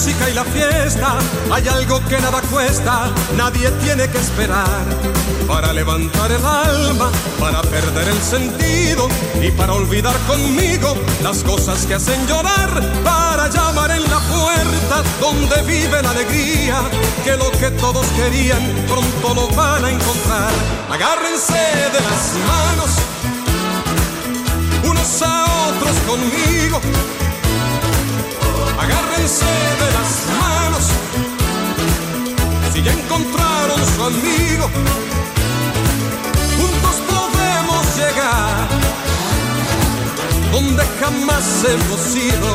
Y 0.06 0.34
la 0.34 0.44
fiesta, 0.44 1.18
hay 1.50 1.66
algo 1.70 2.04
que 2.10 2.20
nada 2.20 2.42
cuesta, 2.52 3.10
nadie 3.38 3.70
tiene 3.84 4.10
que 4.10 4.18
esperar. 4.18 4.84
Para 5.48 5.72
levantar 5.72 6.30
el 6.30 6.44
alma, 6.44 7.10
para 7.40 7.62
perder 7.62 8.10
el 8.10 8.22
sentido 8.22 9.08
y 9.42 9.50
para 9.52 9.72
olvidar 9.74 10.18
conmigo 10.28 10.94
las 11.22 11.42
cosas 11.44 11.86
que 11.86 11.94
hacen 11.94 12.28
llorar, 12.28 12.70
para 13.02 13.48
llamar 13.48 13.92
en 13.92 14.04
la 14.04 14.20
puerta 14.20 15.04
donde 15.22 15.62
vive 15.62 16.02
la 16.02 16.10
alegría, 16.10 16.82
que 17.24 17.38
lo 17.38 17.50
que 17.52 17.72
todos 17.72 18.06
querían 18.08 18.62
pronto 18.90 19.34
lo 19.34 19.56
van 19.56 19.86
a 19.86 19.90
encontrar. 19.90 20.52
Agárrense 20.92 21.54
de 21.54 22.02
las 22.02 22.34
manos 22.46 22.90
unos 24.84 25.22
a 25.22 25.46
otros 25.70 25.96
conmigo. 26.06 27.23
Agárrense 28.84 29.46
de 29.82 29.88
las 29.98 30.12
manos 30.40 30.86
si 32.74 32.82
ya 32.82 32.92
encontraron 32.92 33.80
su 33.96 34.04
amigo. 34.04 34.66
Juntos 36.58 36.96
podemos 37.12 37.84
llegar 37.98 38.68
donde 40.52 40.84
jamás 41.00 41.46
hemos 41.72 42.16
ido. 42.16 42.50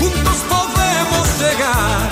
Juntos 0.00 0.38
podemos 0.54 1.26
llegar. 1.42 2.10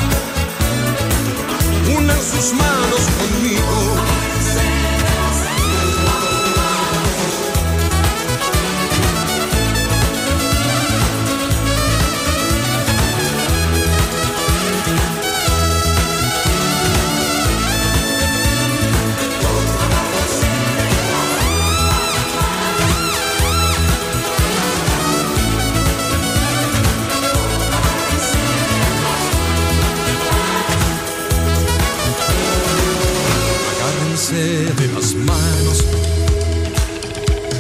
Unan 1.97 2.21
sus 2.33 2.53
manos 2.53 3.03
conmigo. 3.19 4.30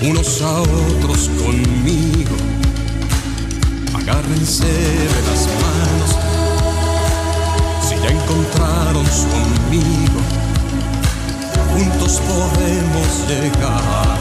Unos 0.02 0.40
a 0.40 0.60
otros 0.60 1.28
conmigo. 1.42 2.36
Agárrense 3.94 4.64
de 4.64 5.22
las 5.28 5.46
manos 5.60 6.10
si 7.86 7.94
ya 7.96 8.08
encontraron 8.08 9.06
su 9.06 9.26
amigo. 9.66 10.20
Juntos 11.72 12.20
podemos 12.26 13.28
llegar. 13.28 14.18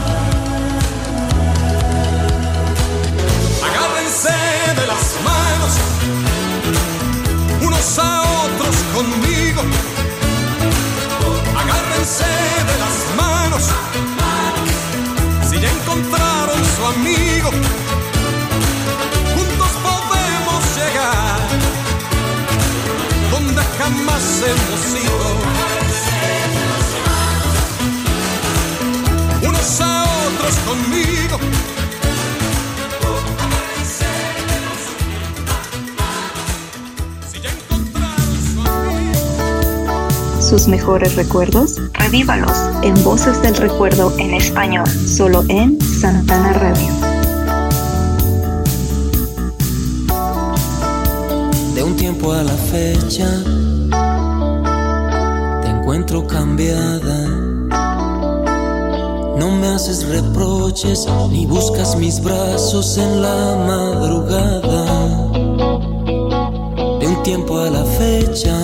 Agárrense 3.64 4.36
de 4.80 4.86
las 4.86 5.04
manos 5.24 5.72
unos 7.62 7.98
a 7.98 8.22
otros 8.44 8.76
conmigo. 8.94 9.62
Agárrense 11.56 12.24
de 12.24 12.78
las 12.78 13.16
manos 13.16 13.29
amigo. 16.90 17.50
Juntos 19.34 19.72
podemos 19.82 20.62
llegar 20.76 21.40
donde 23.30 23.62
jamás 23.78 24.42
hemos 24.50 24.82
ido. 25.04 25.28
Unos 29.48 29.80
a 29.80 30.04
otros 30.26 30.54
conmigo. 30.66 31.38
Sus 40.40 40.66
mejores 40.66 41.14
recuerdos, 41.14 41.76
revívalos 41.92 42.56
en 42.82 42.94
Voces 43.04 43.40
del 43.40 43.54
Recuerdo 43.54 44.12
en 44.18 44.34
español, 44.34 44.88
solo 44.88 45.44
en 45.48 45.78
Santana 46.00 46.54
Radio. 46.54 46.88
De 51.74 51.82
un 51.82 51.94
tiempo 51.94 52.32
a 52.32 52.42
la 52.42 52.54
fecha 52.54 53.28
te 55.60 55.68
encuentro 55.68 56.26
cambiada. 56.26 57.28
No 59.36 59.50
me 59.60 59.66
haces 59.66 60.08
reproches 60.08 61.06
ni 61.32 61.44
buscas 61.44 61.94
mis 61.96 62.22
brazos 62.22 62.96
en 62.96 63.20
la 63.20 63.56
madrugada. 63.68 64.84
De 66.98 67.06
un 67.08 67.22
tiempo 67.22 67.58
a 67.58 67.68
la 67.68 67.84
fecha 67.84 68.56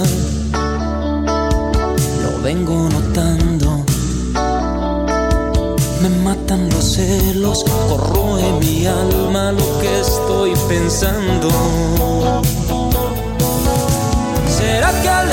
lo 2.22 2.42
vengo 2.42 2.88
notando. 2.88 3.65
Me 6.02 6.08
matan 6.08 6.68
los 6.70 6.84
celos, 6.84 7.64
corroe 7.88 8.52
mi 8.60 8.86
alma 8.86 9.52
lo 9.52 9.80
que 9.80 10.00
estoy 10.00 10.52
pensando. 10.68 11.48
¿Será 14.48 14.90
que 15.02 15.08
al 15.08 15.32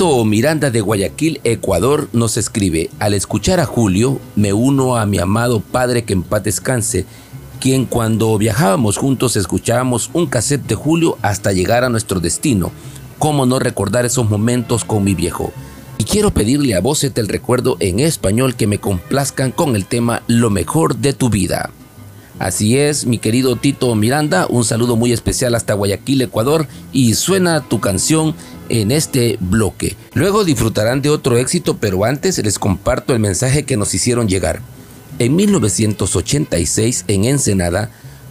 Miranda 0.00 0.70
de 0.70 0.80
Guayaquil, 0.80 1.42
Ecuador, 1.44 2.08
nos 2.14 2.38
escribe, 2.38 2.88
al 3.00 3.12
escuchar 3.12 3.60
a 3.60 3.66
Julio, 3.66 4.18
me 4.34 4.54
uno 4.54 4.96
a 4.96 5.04
mi 5.04 5.18
amado 5.18 5.60
padre 5.60 6.04
que 6.04 6.14
en 6.14 6.22
paz 6.22 6.42
descanse, 6.42 7.04
quien 7.60 7.84
cuando 7.84 8.38
viajábamos 8.38 8.96
juntos 8.96 9.36
escuchábamos 9.36 10.08
un 10.14 10.26
cassette 10.26 10.66
de 10.66 10.74
Julio 10.74 11.18
hasta 11.20 11.52
llegar 11.52 11.84
a 11.84 11.90
nuestro 11.90 12.18
destino. 12.18 12.72
¿Cómo 13.18 13.44
no 13.44 13.58
recordar 13.58 14.06
esos 14.06 14.30
momentos 14.30 14.86
con 14.86 15.04
mi 15.04 15.14
viejo? 15.14 15.52
Y 15.98 16.04
quiero 16.04 16.30
pedirle 16.30 16.74
a 16.74 16.80
voces 16.80 17.12
del 17.12 17.28
recuerdo 17.28 17.76
en 17.78 18.00
español 18.00 18.54
que 18.54 18.66
me 18.66 18.78
complazcan 18.78 19.52
con 19.52 19.76
el 19.76 19.84
tema 19.84 20.22
Lo 20.26 20.48
mejor 20.48 20.96
de 20.96 21.12
tu 21.12 21.28
vida. 21.28 21.72
Así 22.40 22.78
es, 22.78 23.04
mi 23.04 23.18
querido 23.18 23.56
Tito 23.56 23.94
Miranda, 23.94 24.46
un 24.48 24.64
saludo 24.64 24.96
muy 24.96 25.12
especial 25.12 25.54
hasta 25.54 25.74
Guayaquil, 25.74 26.22
Ecuador, 26.22 26.66
y 26.90 27.12
suena 27.12 27.60
tu 27.60 27.80
canción 27.80 28.34
en 28.70 28.92
este 28.92 29.36
bloque. 29.40 29.94
Luego 30.14 30.42
disfrutarán 30.42 31.02
de 31.02 31.10
otro 31.10 31.36
éxito, 31.36 31.76
pero 31.76 32.06
antes 32.06 32.38
les 32.42 32.58
comparto 32.58 33.12
el 33.12 33.20
mensaje 33.20 33.64
que 33.64 33.76
nos 33.76 33.92
hicieron 33.92 34.26
llegar. 34.26 34.62
En 35.18 35.36
1986, 35.36 37.04
en 37.08 37.26
Ensenada, 37.26 37.90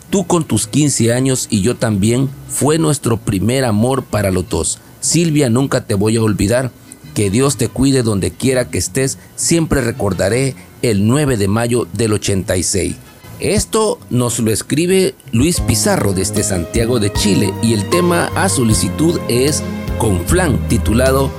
tú 0.09 0.25
con 0.25 0.43
tus 0.43 0.65
15 0.65 1.13
años 1.13 1.45
y 1.51 1.61
yo 1.61 1.75
también, 1.75 2.31
fue 2.47 2.79
nuestro 2.79 3.17
primer 3.17 3.63
amor 3.63 4.03
para 4.03 4.31
los 4.31 4.49
dos. 4.49 4.79
Silvia, 5.01 5.51
nunca 5.51 5.85
te 5.85 5.93
voy 5.93 6.17
a 6.17 6.23
olvidar. 6.23 6.71
Que 7.13 7.29
Dios 7.29 7.57
te 7.57 7.67
cuide 7.67 8.01
donde 8.01 8.31
quiera 8.31 8.71
que 8.71 8.79
estés. 8.79 9.19
Siempre 9.35 9.81
recordaré 9.81 10.55
el 10.81 11.05
9 11.05 11.37
de 11.37 11.47
mayo 11.47 11.87
del 11.93 12.13
86. 12.13 12.95
Esto 13.39 13.99
nos 14.09 14.37
lo 14.39 14.51
escribe 14.51 15.15
Luis 15.31 15.61
Pizarro 15.61 16.11
desde 16.11 16.43
Santiago 16.43 16.99
de 16.99 17.13
Chile 17.13 17.53
y 17.63 17.71
el 17.71 17.89
tema 17.89 18.29
a 18.35 18.49
solicitud 18.49 19.17
es 19.29 19.63
con 19.97 20.19
flan 20.25 20.67
titulado 20.67 21.31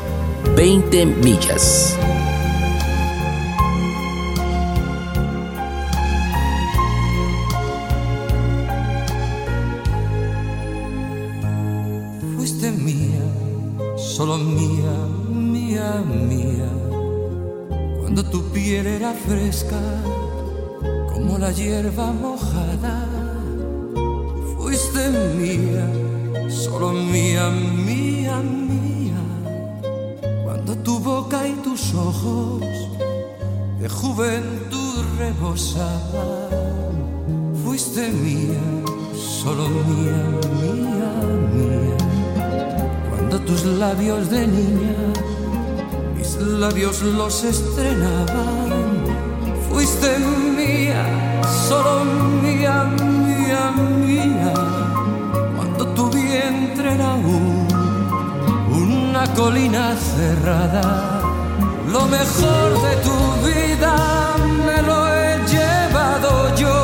20 0.57 1.05
millas. 1.05 1.99
Fuiste 12.35 12.71
mía, 12.71 13.21
solo 13.99 14.39
mía, 14.39 14.91
mía, 15.29 16.03
mía. 16.09 16.71
Cuando 18.01 18.25
tu 18.25 18.43
piel 18.53 18.87
era 18.87 19.13
fresca 19.13 19.79
como 21.21 21.39
la 21.39 21.53
hierba 21.53 22.13
mojada. 22.13 23.07
Fuiste 24.57 25.09
mía, 25.37 25.87
solo 26.49 26.93
mía, 26.93 27.51
mía, 27.51 28.37
mía. 28.37 29.23
Cuando 30.45 30.77
tu 30.77 30.99
boca 30.99 31.47
y 31.47 31.53
tus 31.67 31.95
ojos 31.95 32.63
de 33.81 33.89
juventud 33.89 35.05
rebosaban. 35.19 36.51
Fuiste 37.65 38.09
mía, 38.11 38.65
solo 39.15 39.69
mía, 39.69 40.23
mía, 40.63 41.13
mía. 41.55 41.97
Cuando 43.11 43.41
tus 43.41 43.65
labios 43.65 44.31
de 44.31 44.47
niña, 44.47 44.97
mis 46.17 46.37
labios 46.37 47.03
los 47.03 47.45
estrenaban 47.45 48.80
fuiste 49.81 50.19
mía, 50.59 51.03
solo 51.67 52.05
mía, 52.43 52.85
mía, 53.03 53.73
mía, 54.07 54.53
cuando 55.57 55.87
tu 55.95 56.11
vientre 56.11 56.95
era 56.97 57.15
un, 57.15 57.67
una 58.71 59.25
colina 59.35 59.97
cerrada. 59.97 60.85
Lo 61.95 62.03
mejor 62.17 62.69
de 62.87 62.95
tu 63.07 63.19
vida 63.49 63.95
me 64.67 64.83
lo 64.83 64.99
he 65.17 65.31
llevado 65.55 66.55
yo, 66.57 66.79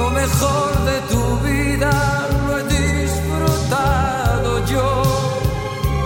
lo 0.00 0.10
mejor 0.10 0.70
de 0.90 0.98
tu 1.12 1.22
vida 1.48 1.92
lo 2.46 2.58
he 2.58 2.64
disfrutado 2.80 4.50
yo, 4.66 4.86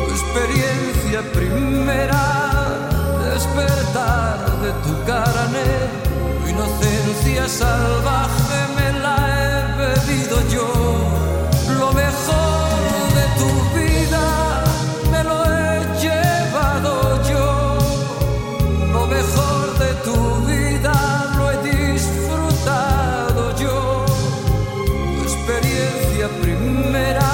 tu 0.05 0.11
experiencia 0.19 1.21
primera 1.33 2.42
carne, 5.07 5.65
tu 6.43 6.49
inocencia 6.49 7.49
salvaje 7.49 8.59
me 8.77 8.89
la 9.05 9.17
he 9.35 9.53
bebido 9.81 10.37
yo. 10.49 10.69
Lo 11.79 11.93
mejor 11.93 12.69
de 13.19 13.27
tu 13.41 13.51
vida 13.79 14.25
me 15.11 15.25
lo 15.25 15.45
he 15.45 15.75
llevado 16.03 16.93
yo. 17.31 17.79
Lo 18.93 19.07
mejor 19.07 19.79
de 19.79 19.91
tu 20.07 20.19
vida 20.47 20.95
lo 21.37 21.51
he 21.51 21.57
disfrutado 21.73 23.57
yo. 23.57 24.05
Tu 25.17 25.23
experiencia 25.23 26.29
primera, 26.41 27.33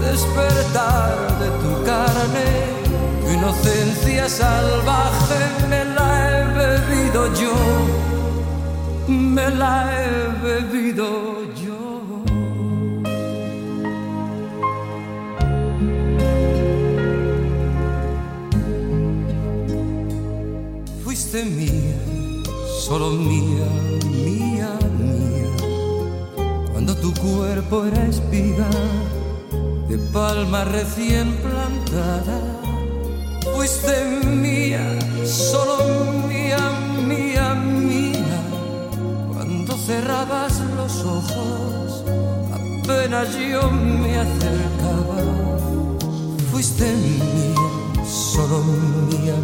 despertar 0.00 1.14
de 1.40 1.48
tu 1.62 1.84
carne 1.84 2.84
tu 3.24 3.30
inocencia 3.30 4.28
salvaje 4.28 5.63
yo, 7.40 7.54
me 9.08 9.50
la 9.50 9.90
he 9.92 10.28
bebido 10.42 11.06
yo. 11.54 12.24
Fuiste 21.02 21.44
mía, 21.44 21.96
solo 22.80 23.10
mía, 23.10 23.66
mía, 24.04 24.78
mía, 24.98 25.50
cuando 26.72 26.94
tu 26.96 27.12
cuerpo 27.14 27.84
era 27.86 28.06
espiga 28.06 28.68
de 29.88 29.98
palma 30.12 30.64
recién 30.64 31.32
plantada 31.36 32.64
fuiste 33.54 34.26
mía, 34.26 34.98
solo 35.24 36.12
mía, 36.28 36.58
mía, 37.64 38.14
mía. 38.14 38.40
Cuando 39.32 39.76
cerrabas 39.76 40.60
los 40.76 41.04
ojos, 41.04 42.04
apenas 42.52 43.28
yo 43.34 43.70
me 43.70 44.18
acercaba. 44.18 45.20
Fuiste 46.50 46.92
mía, 46.92 48.04
solo 48.04 48.62
mía, 48.62 49.36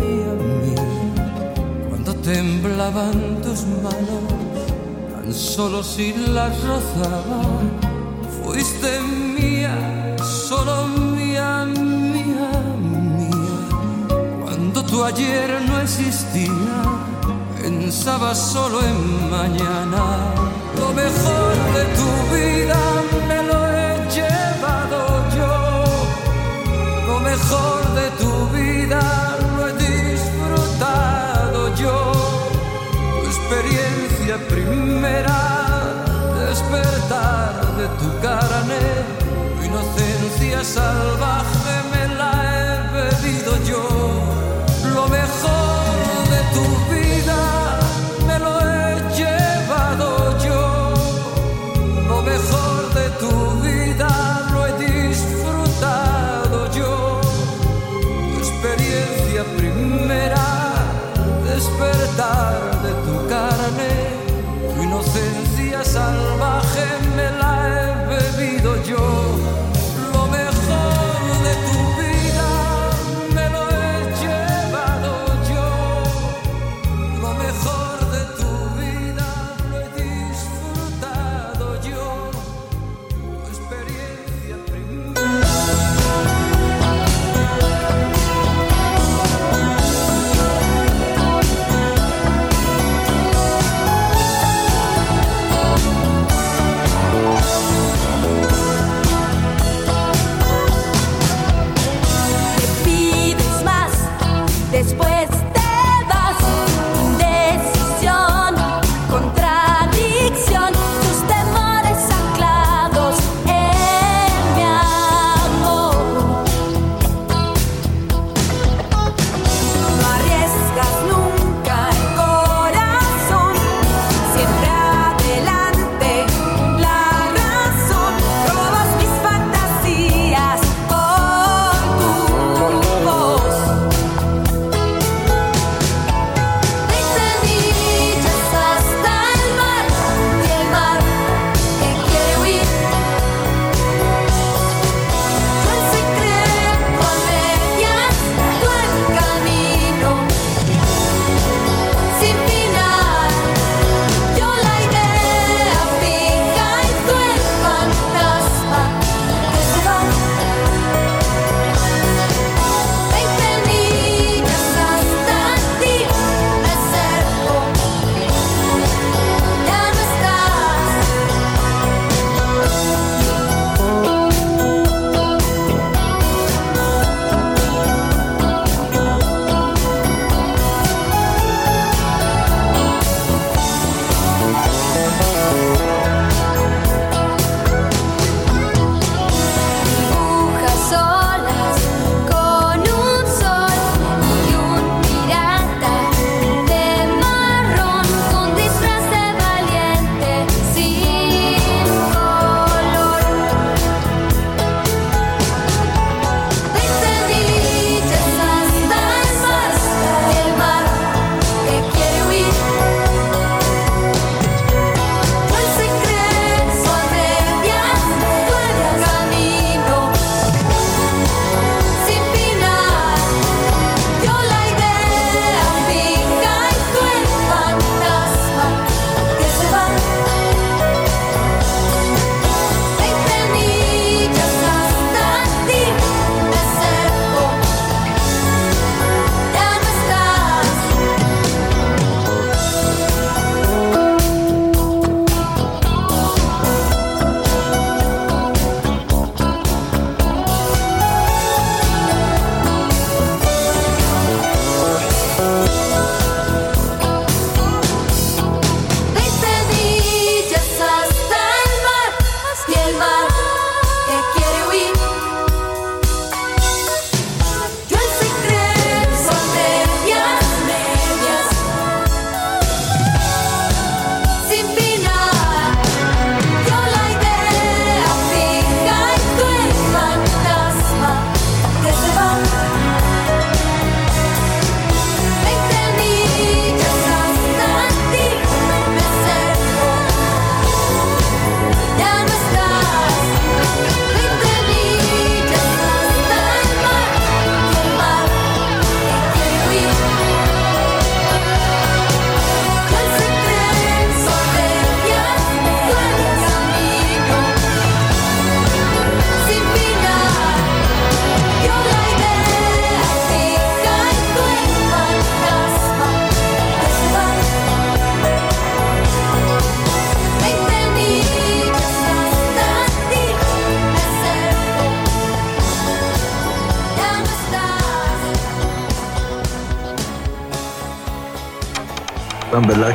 mía, 0.00 0.32
mía. 0.64 0.86
Cuando 1.88 2.14
temblaban 2.16 3.40
tus 3.42 3.64
manos, 3.82 4.24
tan 5.12 5.34
solo 5.34 5.82
si 5.82 6.12
las 6.12 6.52
rozaba. 6.64 7.42
Fuiste 8.42 9.00
mía, 9.00 10.16
solo 10.18 10.86
mía, 10.88 11.64
mía, 11.64 12.50
cuando 14.42 14.84
tu 14.84 15.04
ayer 15.04 15.62
no 15.66 15.80
existía, 15.80 16.52
pensaba 17.92 18.34
solo 18.34 18.80
en 18.80 19.30
mañana. 19.30 20.02
Lo 20.80 20.88
mejor 20.94 21.52
de 21.76 21.84
tu 21.98 22.10
vida 22.34 22.78
me 23.28 23.42
lo 23.48 23.58
he 23.70 23.90
llevado 24.16 25.00
yo. 25.36 25.52
Lo 27.06 27.20
mejor 27.20 27.80
de 28.00 28.06
tu 28.22 28.32
vida 28.56 29.02
lo 29.56 29.68
he 29.68 29.74
disfrutado 29.90 31.58
yo. 31.82 32.12
Tu 33.20 33.26
experiencia 33.32 34.34
primera, 34.48 35.40
tu 38.00 38.08
carne, 38.26 38.82
tu 39.56 39.64
inocencia 39.68 40.64
salvaje 40.64 41.74
me 41.92 42.14
la 42.14 42.32
he 42.52 42.68
bebido 42.96 43.52
yo. 43.70 43.91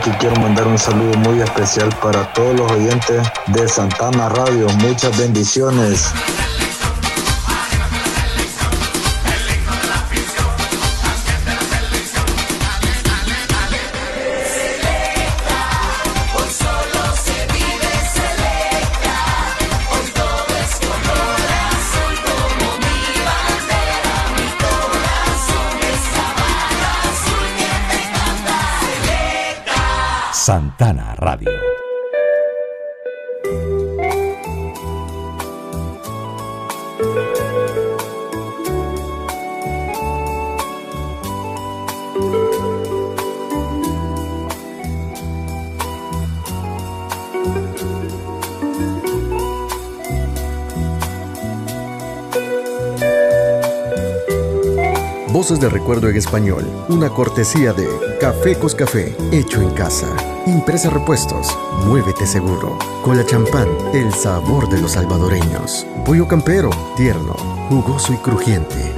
Que 0.03 0.11
quiero 0.19 0.35
mandar 0.39 0.67
un 0.67 0.77
saludo 0.77 1.17
muy 1.17 1.41
especial 1.41 1.89
para 2.01 2.31
todos 2.33 2.55
los 2.55 2.71
oyentes 2.71 3.27
de 3.47 3.67
Santana 3.67 4.29
Radio. 4.29 4.67
Muchas 4.79 5.17
bendiciones. 5.17 6.13
Santana 30.47 31.13
Radio. 31.17 31.51
Voces 55.33 55.59
de 55.59 55.67
recuerdo 55.67 56.07
en 56.07 56.15
español, 56.15 56.65
una 56.87 57.09
cortesía 57.09 57.73
de 57.73 57.85
Café 58.21 58.57
Coscafé, 58.57 59.13
hecho 59.33 59.61
en 59.61 59.71
casa. 59.71 60.36
Impresa 60.47 60.89
repuestos, 60.89 61.49
muévete 61.85 62.25
seguro. 62.25 62.79
Cola 63.03 63.25
champán, 63.25 63.67
el 63.93 64.13
sabor 64.13 64.69
de 64.69 64.79
los 64.79 64.93
salvadoreños. 64.93 65.85
Pollo 66.05 66.25
campero, 66.25 66.69
tierno, 66.95 67.33
jugoso 67.67 68.13
y 68.13 68.17
crujiente. 68.17 68.93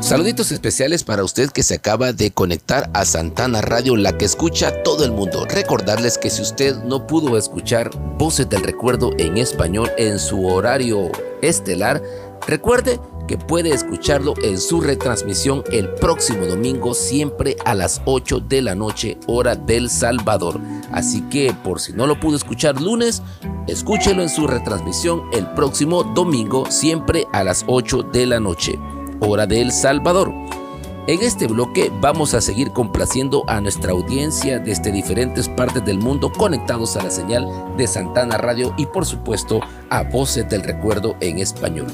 Saluditos 0.00 0.52
especiales 0.52 1.04
para 1.04 1.22
usted 1.22 1.50
que 1.50 1.62
se 1.62 1.74
acaba 1.74 2.14
de 2.14 2.30
conectar 2.30 2.88
a 2.94 3.04
Santana 3.04 3.60
Radio, 3.60 3.94
la 3.94 4.16
que 4.16 4.24
escucha 4.24 4.82
todo 4.82 5.04
el 5.04 5.12
mundo. 5.12 5.44
Recordarles 5.44 6.16
que 6.16 6.30
si 6.30 6.40
usted 6.40 6.76
no 6.84 7.06
pudo 7.06 7.36
escuchar 7.36 7.90
Voces 8.16 8.48
del 8.48 8.62
Recuerdo 8.62 9.10
en 9.18 9.36
español 9.36 9.90
en 9.98 10.18
su 10.18 10.46
horario 10.46 11.10
estelar, 11.42 12.02
recuerde 12.46 12.98
que 13.32 13.38
puede 13.38 13.70
escucharlo 13.70 14.34
en 14.42 14.60
su 14.60 14.82
retransmisión 14.82 15.64
el 15.72 15.88
próximo 15.88 16.44
domingo, 16.44 16.92
siempre 16.92 17.56
a 17.64 17.74
las 17.74 18.02
8 18.04 18.40
de 18.40 18.60
la 18.60 18.74
noche, 18.74 19.16
hora 19.26 19.54
del 19.54 19.88
Salvador. 19.88 20.60
Así 20.92 21.22
que 21.30 21.54
por 21.64 21.80
si 21.80 21.94
no 21.94 22.06
lo 22.06 22.20
pudo 22.20 22.36
escuchar 22.36 22.78
lunes, 22.78 23.22
escúchelo 23.68 24.20
en 24.20 24.28
su 24.28 24.46
retransmisión 24.46 25.22
el 25.32 25.46
próximo 25.54 26.02
domingo, 26.02 26.70
siempre 26.70 27.26
a 27.32 27.42
las 27.42 27.64
8 27.68 28.02
de 28.12 28.26
la 28.26 28.38
noche 28.38 28.78
hora 29.20 29.46
de 29.46 29.62
El 29.62 29.72
Salvador. 29.72 30.30
En 31.06 31.22
este 31.22 31.46
bloque 31.46 31.90
vamos 32.02 32.34
a 32.34 32.42
seguir 32.42 32.70
complaciendo 32.72 33.44
a 33.48 33.62
nuestra 33.62 33.92
audiencia 33.92 34.58
desde 34.58 34.92
diferentes 34.92 35.48
partes 35.48 35.82
del 35.86 35.96
mundo 35.96 36.30
conectados 36.30 36.98
a 36.98 37.02
la 37.02 37.10
señal 37.10 37.48
de 37.78 37.86
Santana 37.86 38.36
Radio 38.36 38.74
y 38.76 38.84
por 38.84 39.06
supuesto 39.06 39.60
a 39.88 40.02
Voces 40.02 40.46
del 40.50 40.62
Recuerdo 40.62 41.16
en 41.20 41.38
español. 41.38 41.86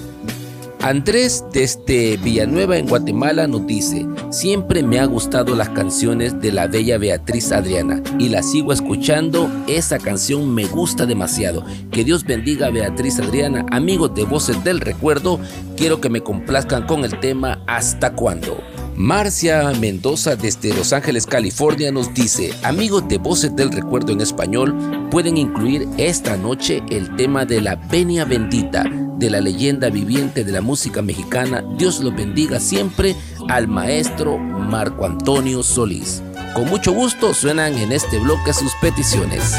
Andrés 0.81 1.45
desde 1.53 2.17
Villanueva 2.19 2.77
en 2.77 2.87
Guatemala 2.87 3.49
nos 3.49 3.67
dice, 3.67 4.07
siempre 4.31 4.85
me 4.85 5.01
ha 5.01 5.07
gustado 5.07 5.57
las 5.57 5.71
canciones 5.71 6.41
de 6.41 6.53
la 6.53 6.69
bella 6.69 6.99
Beatriz 6.99 7.51
Adriana 7.51 8.01
y 8.19 8.29
la 8.29 8.43
sigo 8.45 8.73
escuchando, 8.73 9.51
esa 9.67 9.99
canción 9.99 10.55
me 10.55 10.67
gusta 10.67 11.05
demasiado. 11.05 11.65
Que 11.91 12.05
Dios 12.05 12.25
bendiga 12.25 12.69
a 12.69 12.71
Beatriz 12.71 13.19
Adriana, 13.19 13.67
amigos 13.73 14.15
de 14.15 14.25
Voces 14.25 14.63
del 14.63 14.81
Recuerdo, 14.81 15.41
quiero 15.77 16.01
que 16.01 16.11
me 16.11 16.21
complazcan 16.21 16.87
con 16.87 17.05
el 17.05 17.19
tema 17.19 17.61
¿Hasta 17.67 18.13
cuándo? 18.13 18.57
Marcia 18.99 19.71
Mendoza 19.79 20.35
desde 20.35 20.75
Los 20.75 20.93
Ángeles, 20.93 21.25
California 21.25 21.93
nos 21.93 22.13
dice, 22.15 22.53
amigos 22.65 23.07
de 23.07 23.19
Voces 23.19 23.55
del 23.55 23.71
Recuerdo 23.71 24.13
en 24.13 24.21
español, 24.21 25.09
pueden 25.09 25.37
incluir 25.37 25.89
esta 25.99 26.37
noche 26.37 26.83
el 26.91 27.15
tema 27.15 27.45
de 27.45 27.61
la 27.61 27.77
Venia 27.77 28.25
Bendita 28.25 28.83
de 29.17 29.31
la 29.31 29.41
leyenda 29.41 29.89
viviente 29.89 30.43
de 30.43 30.51
la 30.51 30.63
música 30.63 31.01
mexicana. 31.01 31.63
Dios 31.77 32.01
los 32.01 32.17
bendiga 32.17 32.59
siempre 32.59 33.15
al 33.49 33.69
maestro 33.69 34.37
Marco 34.37 35.07
Antonio 35.07 35.63
Solís. 35.63 36.21
Con 36.53 36.69
mucho 36.69 36.91
gusto 36.91 37.35
suenan 37.35 37.79
en 37.79 37.93
este 37.93 38.19
bloque 38.19 38.53
sus 38.53 38.75
peticiones. 38.81 39.55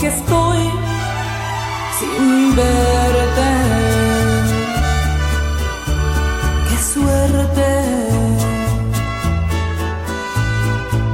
Que 0.00 0.06
estoy 0.06 0.58
sin 1.98 2.56
verte. 2.56 3.50
Qué 6.68 6.76
suerte, 6.94 7.68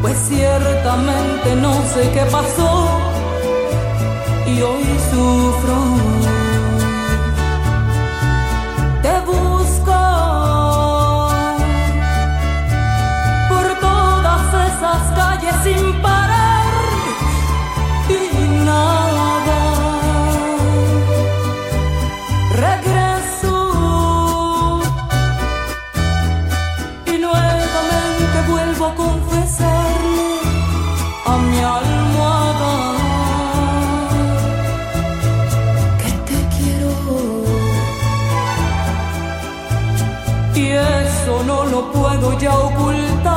pues 0.03 0.17
ciertamente 0.29 1.57
no 1.61 1.75
sé 1.93 2.11
qué 2.15 2.25
pasó 2.31 2.89
y 4.47 4.63
hoy 4.63 4.85
sufro. 5.11 5.86
Puedo 41.93 42.39
ya 42.39 42.55
ocultar 42.59 43.36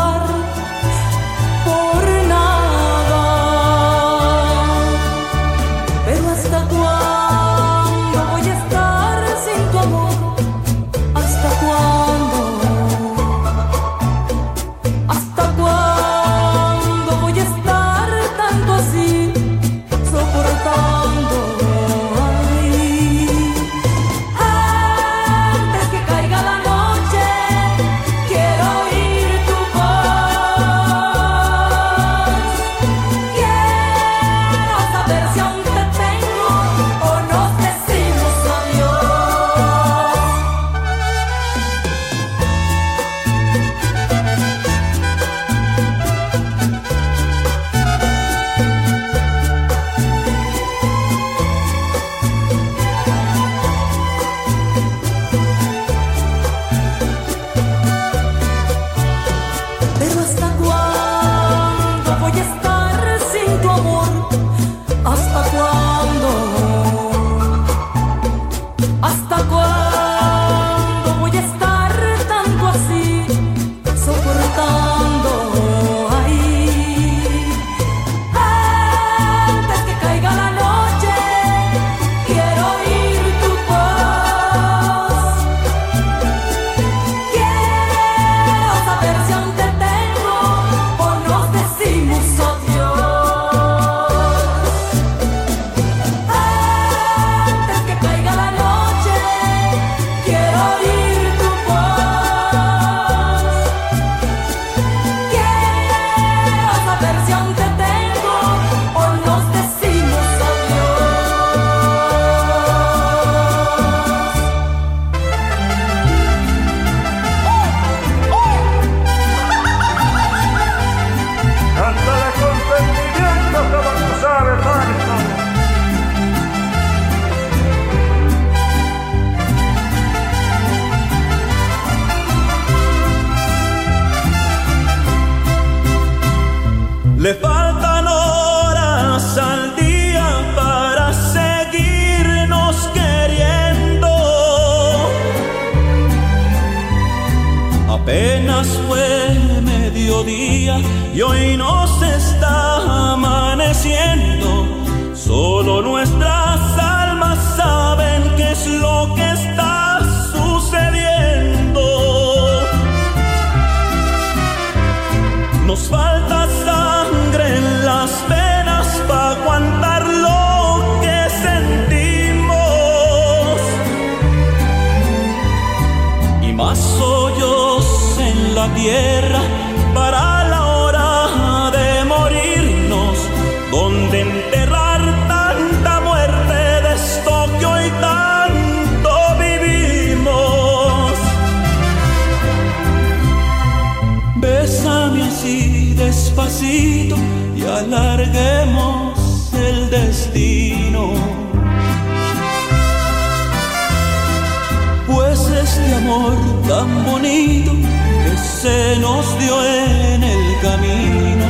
Pues 205.06 205.40
este 205.40 205.96
amor 205.96 206.34
tan 206.68 207.06
bonito 207.06 207.72
que 207.74 208.38
se 208.62 208.98
nos 209.00 209.38
dio 209.40 209.64
en 209.64 210.24
el 210.24 210.60
camino 210.64 211.46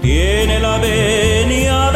tiene 0.00 0.58
la 0.58 0.78
venia 0.78 1.91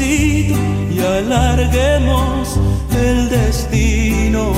y 0.00 0.52
alarguemos 0.98 2.58
el 2.96 3.28
destino. 3.28 4.52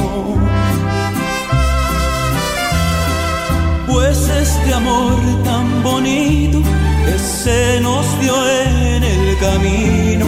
Pues 3.86 4.28
este 4.28 4.72
amor 4.72 5.16
tan 5.44 5.82
bonito 5.82 6.62
que 7.04 7.18
se 7.18 7.80
nos 7.80 8.06
dio 8.20 8.34
en 8.48 9.04
el 9.04 9.38
camino 9.38 10.26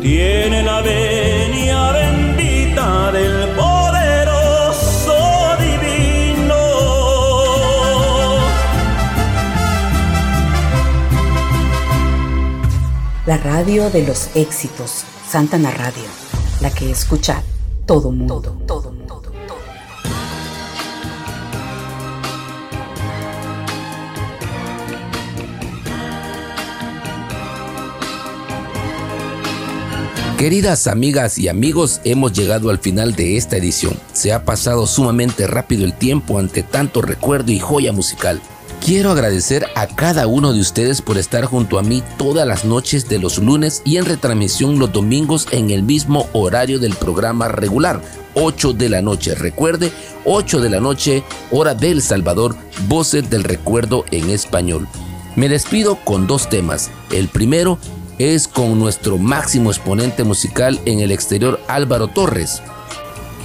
tiene 0.00 0.62
la 0.62 0.82
venia 0.82 1.90
bendita 1.92 3.10
del 3.12 3.48
poderoso 3.56 3.67
La 13.28 13.36
radio 13.36 13.90
de 13.90 14.06
los 14.06 14.34
éxitos, 14.34 15.04
Santana 15.28 15.70
Radio, 15.70 16.04
la 16.62 16.70
que 16.70 16.90
escucha 16.90 17.42
todo 17.84 18.10
mundo. 18.10 18.40
Todo, 18.66 18.90
mundo. 18.90 19.20
Queridas 30.38 30.86
amigas 30.86 31.36
y 31.36 31.48
amigos, 31.48 32.00
hemos 32.04 32.32
llegado 32.32 32.70
al 32.70 32.78
final 32.78 33.14
de 33.14 33.36
esta 33.36 33.58
edición. 33.58 33.94
Se 34.14 34.32
ha 34.32 34.46
pasado 34.46 34.86
sumamente 34.86 35.46
rápido 35.46 35.84
el 35.84 35.92
tiempo 35.92 36.38
ante 36.38 36.62
tanto 36.62 37.02
recuerdo 37.02 37.52
y 37.52 37.58
joya 37.58 37.92
musical. 37.92 38.40
Quiero 38.88 39.10
agradecer 39.10 39.66
a 39.74 39.86
cada 39.86 40.26
uno 40.26 40.54
de 40.54 40.60
ustedes 40.60 41.02
por 41.02 41.18
estar 41.18 41.44
junto 41.44 41.78
a 41.78 41.82
mí 41.82 42.02
todas 42.16 42.48
las 42.48 42.64
noches 42.64 43.06
de 43.06 43.18
los 43.18 43.36
lunes 43.36 43.82
y 43.84 43.98
en 43.98 44.06
retransmisión 44.06 44.78
los 44.78 44.90
domingos 44.90 45.46
en 45.50 45.68
el 45.68 45.82
mismo 45.82 46.26
horario 46.32 46.78
del 46.78 46.94
programa 46.94 47.48
regular, 47.48 48.00
8 48.32 48.72
de 48.72 48.88
la 48.88 49.02
noche. 49.02 49.34
Recuerde, 49.34 49.92
8 50.24 50.62
de 50.62 50.70
la 50.70 50.80
noche, 50.80 51.22
hora 51.50 51.74
del 51.74 52.00
Salvador, 52.00 52.56
Voces 52.86 53.28
del 53.28 53.44
Recuerdo 53.44 54.06
en 54.10 54.30
español. 54.30 54.88
Me 55.36 55.50
despido 55.50 55.96
con 56.02 56.26
dos 56.26 56.48
temas. 56.48 56.90
El 57.10 57.28
primero 57.28 57.78
es 58.18 58.48
con 58.48 58.78
nuestro 58.78 59.18
máximo 59.18 59.70
exponente 59.70 60.24
musical 60.24 60.80
en 60.86 61.00
el 61.00 61.12
exterior, 61.12 61.60
Álvaro 61.68 62.08
Torres. 62.08 62.62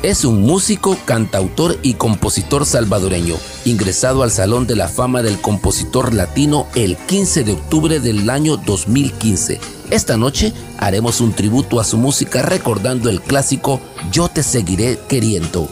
Es 0.03 0.25
un 0.25 0.41
músico, 0.41 0.97
cantautor 1.05 1.79
y 1.81 1.93
compositor 1.93 2.65
salvadoreño, 2.65 3.37
ingresado 3.63 4.21
al 4.23 4.31
Salón 4.31 4.67
de 4.67 4.75
la 4.75 4.89
Fama 4.89 5.21
del 5.21 5.39
Compositor 5.39 6.13
Latino 6.13 6.67
el 6.75 6.97
15 6.97 7.45
de 7.45 7.53
octubre 7.53 8.01
del 8.01 8.29
año 8.29 8.57
2015. 8.57 9.61
Esta 9.91 10.17
noche 10.17 10.51
haremos 10.77 11.21
un 11.21 11.31
tributo 11.31 11.79
a 11.79 11.85
su 11.85 11.97
música 11.97 12.41
recordando 12.41 13.09
el 13.09 13.21
clásico 13.21 13.79
Yo 14.11 14.27
te 14.27 14.43
seguiré 14.43 14.99
queriendo. 15.07 15.69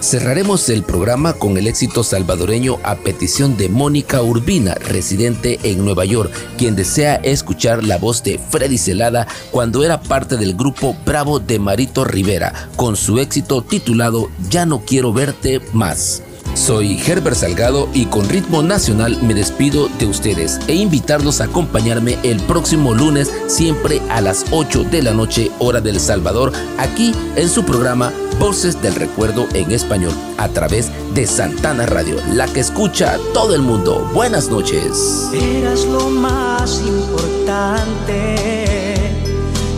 Cerraremos 0.00 0.70
el 0.70 0.82
programa 0.82 1.34
con 1.34 1.58
el 1.58 1.66
éxito 1.66 2.02
salvadoreño 2.02 2.78
a 2.84 2.96
petición 2.96 3.58
de 3.58 3.68
Mónica 3.68 4.22
Urbina, 4.22 4.74
residente 4.74 5.60
en 5.62 5.84
Nueva 5.84 6.06
York, 6.06 6.32
quien 6.56 6.74
desea 6.74 7.16
escuchar 7.16 7.84
la 7.84 7.98
voz 7.98 8.22
de 8.22 8.38
Freddy 8.38 8.78
Celada 8.78 9.26
cuando 9.50 9.84
era 9.84 10.00
parte 10.00 10.38
del 10.38 10.54
grupo 10.54 10.96
Bravo 11.04 11.38
de 11.38 11.58
Marito 11.58 12.04
Rivera, 12.04 12.70
con 12.76 12.96
su 12.96 13.18
éxito 13.18 13.60
titulado 13.60 14.30
Ya 14.48 14.64
no 14.64 14.80
quiero 14.86 15.12
verte 15.12 15.60
más. 15.74 16.22
Soy 16.54 17.00
Herbert 17.00 17.36
Salgado 17.36 17.88
y 17.94 18.06
con 18.06 18.28
ritmo 18.28 18.62
nacional 18.62 19.18
me 19.22 19.34
despido 19.34 19.88
de 19.98 20.06
ustedes 20.06 20.58
e 20.68 20.74
invitarlos 20.74 21.40
a 21.40 21.44
acompañarme 21.44 22.18
el 22.22 22.40
próximo 22.40 22.94
lunes 22.94 23.32
siempre 23.46 24.00
a 24.08 24.20
las 24.20 24.44
8 24.50 24.84
de 24.84 25.02
la 25.02 25.12
noche 25.12 25.50
hora 25.58 25.80
del 25.80 26.00
Salvador 26.00 26.52
aquí 26.78 27.14
en 27.36 27.48
su 27.48 27.64
programa 27.64 28.12
Voces 28.38 28.80
del 28.82 28.94
Recuerdo 28.94 29.46
en 29.54 29.70
Español 29.70 30.12
a 30.38 30.48
través 30.48 30.90
de 31.14 31.26
Santana 31.26 31.86
Radio, 31.86 32.16
la 32.32 32.46
que 32.46 32.60
escucha 32.60 33.14
a 33.14 33.18
todo 33.34 33.54
el 33.54 33.60
mundo. 33.62 34.10
Buenas 34.14 34.48
noches. 34.48 35.28
Eras 35.34 35.84
lo 35.84 36.08
más 36.08 36.80
importante. 36.80 38.34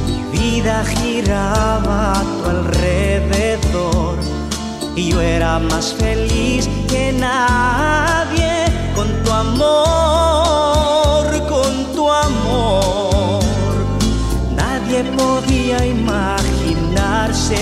Mi 0.07 0.39
vida 0.39 0.85
giraba 0.85 2.13
a 2.13 2.23
tu 2.23 2.45
alrededor. 2.49 3.52
Yo 5.11 5.21
era 5.21 5.59
más 5.59 5.95
feliz 5.95 6.69
que 6.89 7.13
nadie 7.13 8.67
con 8.95 9.09
tu 9.25 9.31
amor, 9.31 11.27
con 11.49 11.93
tu 11.95 12.11
amor. 12.11 13.43
Nadie 14.57 15.05
podía 15.05 15.85
imaginarse 15.85 17.55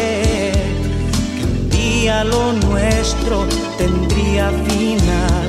que 1.36 1.44
un 1.44 1.70
día 1.70 2.24
lo 2.24 2.52
nuestro 2.52 3.46
tendría 3.78 4.50
final 4.68 5.40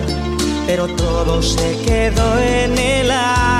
pero 0.73 0.87
todo 0.95 1.41
se 1.41 1.77
quedó 1.85 2.39
en 2.39 2.77
el 2.77 3.11
aire. 3.11 3.50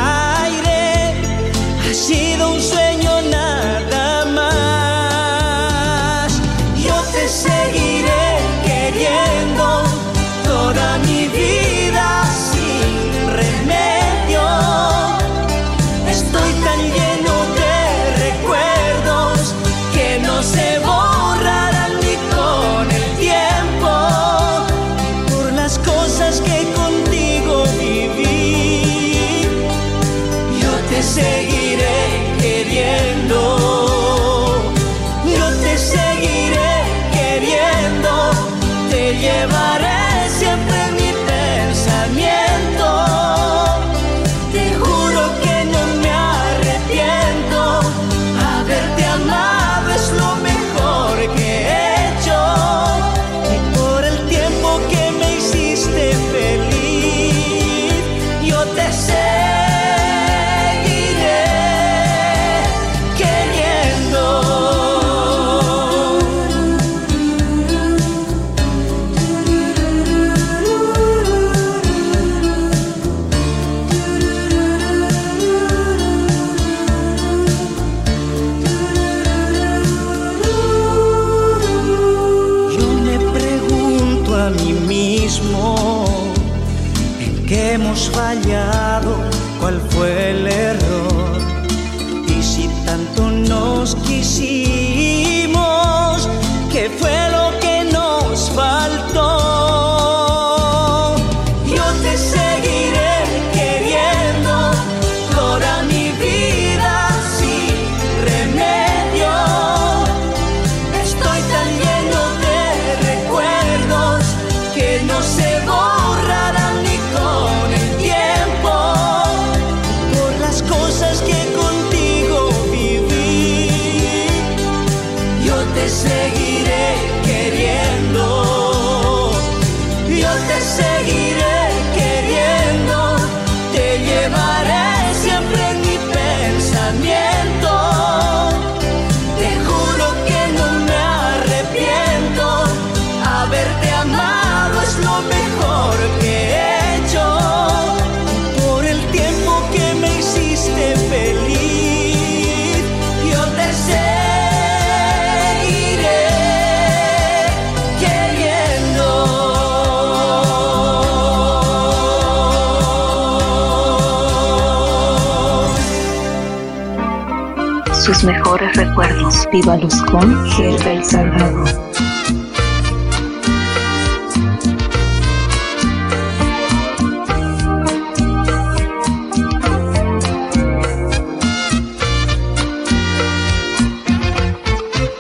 Recuerdos. 168.74 169.48
Vívalos 169.52 169.94
con 170.04 170.34
Herbert 170.58 171.04
Salgado. 171.04 171.66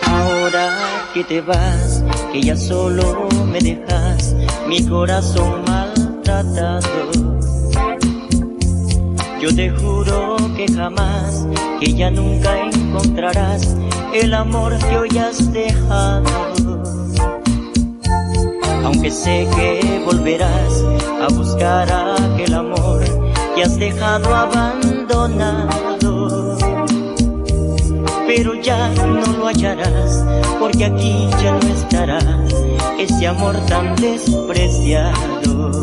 Ahora 0.08 0.70
que 1.14 1.24
te 1.24 1.42
vas, 1.42 2.04
que 2.32 2.42
ya 2.42 2.56
solo 2.56 3.28
me 3.52 3.60
dejas 3.60 4.34
mi 4.68 4.86
corazón 4.88 5.64
maltratado. 5.68 7.41
Yo 9.42 9.56
te 9.56 9.72
juro 9.72 10.38
que 10.56 10.68
jamás, 10.72 11.48
que 11.80 11.94
ya 11.94 12.12
nunca 12.12 12.68
encontrarás 12.68 13.76
el 14.14 14.34
amor 14.34 14.78
que 14.78 14.98
hoy 14.98 15.18
has 15.18 15.52
dejado. 15.52 16.84
Aunque 18.86 19.10
sé 19.10 19.48
que 19.56 20.02
volverás 20.06 20.84
a 21.22 21.28
buscar 21.34 21.92
aquel 21.92 22.54
amor 22.54 23.02
que 23.56 23.64
has 23.64 23.78
dejado 23.80 24.34
abandonado 24.36 25.62
pero 28.34 28.56
ya 28.62 28.88
no 28.96 29.26
lo 29.40 29.48
hallarás, 29.48 30.26
porque 30.58 30.86
aquí 30.86 31.28
ya 31.44 31.52
no 31.52 31.68
estará 31.68 32.20
ese 32.98 33.28
amor 33.28 33.58
tan 33.68 33.94
despreciado. 33.98 35.81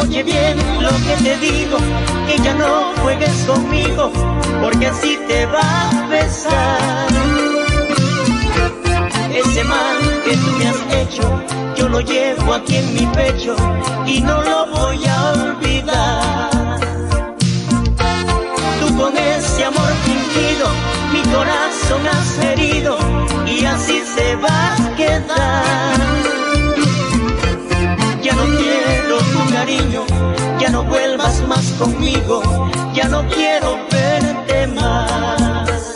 Oye 0.00 0.22
bien 0.22 0.56
lo 0.80 0.90
que 0.90 1.16
te 1.22 1.36
digo, 1.38 1.78
que 2.26 2.38
ya 2.42 2.54
no 2.54 2.92
juegues 3.02 3.44
conmigo, 3.46 4.10
porque 4.62 4.86
así 4.86 5.18
te 5.28 5.46
va 5.46 5.90
a 5.90 6.08
besar. 6.08 7.08
Ese 9.34 9.64
mal 9.64 9.98
que 10.24 10.36
tú 10.36 10.50
me 10.58 10.68
has 10.68 10.82
hecho, 10.94 11.42
yo 11.76 11.88
lo 11.88 12.00
llevo 12.00 12.54
aquí 12.54 12.76
en 12.76 12.94
mi 12.94 13.06
pecho 13.06 13.56
y 14.06 14.20
no 14.20 14.42
lo 14.42 14.66
voy 14.66 15.04
a 15.06 15.32
olvidar. 15.32 16.80
Tú 18.80 18.96
con 18.96 19.16
ese 19.16 19.64
amor 19.64 19.92
fingido, 20.04 20.68
mi 21.12 21.22
corazón 21.32 22.06
has 22.08 22.38
herido 22.44 22.98
y 23.46 23.64
así 23.64 24.02
se 24.14 24.36
va 24.36 24.74
a 24.74 24.96
quedar. 24.96 26.41
No 28.36 28.44
quiero 28.58 29.18
tu 29.18 29.52
cariño, 29.52 30.02
ya 30.58 30.68
no 30.70 30.84
vuelvas 30.84 31.40
más 31.46 31.72
conmigo, 31.78 32.42
ya 32.94 33.08
no 33.08 33.26
quiero 33.28 33.78
verte 33.90 34.66
más. 34.68 35.94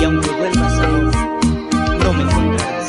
Y 0.00 0.04
aunque 0.04 0.30
vuelvas 0.30 0.72
amor, 0.80 1.12
no 2.02 2.12
me 2.12 2.22
encontrarás. 2.22 2.86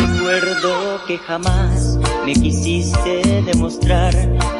Recuerdo 0.00 0.70
que 1.06 1.18
jamás 1.18 1.61
me 2.24 2.32
quisiste 2.34 3.42
demostrar 3.44 4.14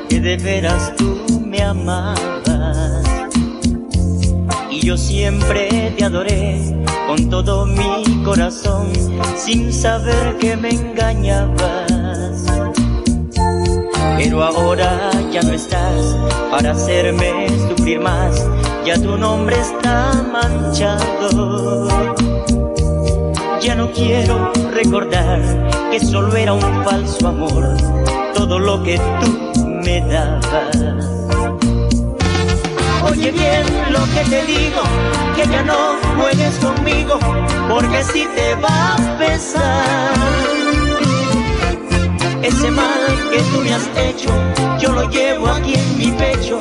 que 0.09 0.21
de 0.21 0.37
veras 0.37 0.93
tú 0.97 1.41
me 1.47 1.63
amabas. 1.63 3.05
Y 4.71 4.81
yo 4.81 4.97
siempre 4.97 5.93
te 5.97 6.05
adoré 6.05 6.59
con 7.07 7.29
todo 7.31 7.67
mi 7.67 8.23
corazón, 8.25 8.89
sin 9.37 9.73
saber 9.73 10.37
que 10.39 10.57
me 10.57 10.71
engañabas. 10.71 12.45
Pero 14.17 14.43
ahora 14.43 15.11
ya 15.33 15.43
no 15.43 15.53
estás 15.53 16.17
para 16.51 16.73
hacerme 16.73 17.49
sufrir 17.69 18.01
más, 18.01 18.45
ya 18.85 18.95
tu 19.01 19.17
nombre 19.17 19.57
está 19.61 20.23
manchado. 20.33 22.12
Ya 23.63 23.77
no 23.77 23.93
quiero 23.93 24.53
recordar 24.73 25.41
que 25.93 26.01
solo 26.01 26.35
era 26.35 26.53
un 26.53 26.85
falso 26.85 27.29
amor 27.29 27.77
todo 28.35 28.59
lo 28.59 28.83
que 28.83 28.99
tú 29.21 29.53
me 29.85 30.01
dabas. 30.01 30.77
Oye 33.09 33.31
bien 33.31 33.65
lo 33.91 34.01
que 34.13 34.25
te 34.29 34.45
digo, 34.47 34.83
que 35.37 35.47
ya 35.47 35.63
no 35.63 35.97
juegues 36.19 36.57
conmigo, 36.57 37.21
porque 37.69 38.03
si 38.03 38.27
te 38.35 38.57
va 38.57 38.95
a 38.95 39.19
pesar. 39.19 40.13
Ese 42.43 42.71
mal 42.73 43.31
que 43.31 43.39
tú 43.39 43.61
me 43.61 43.75
has 43.75 43.89
hecho, 43.97 44.31
yo 44.81 44.91
lo 44.91 45.09
llevo 45.09 45.47
aquí 45.47 45.75
en 45.75 45.99
mi 45.99 46.11
pecho 46.11 46.61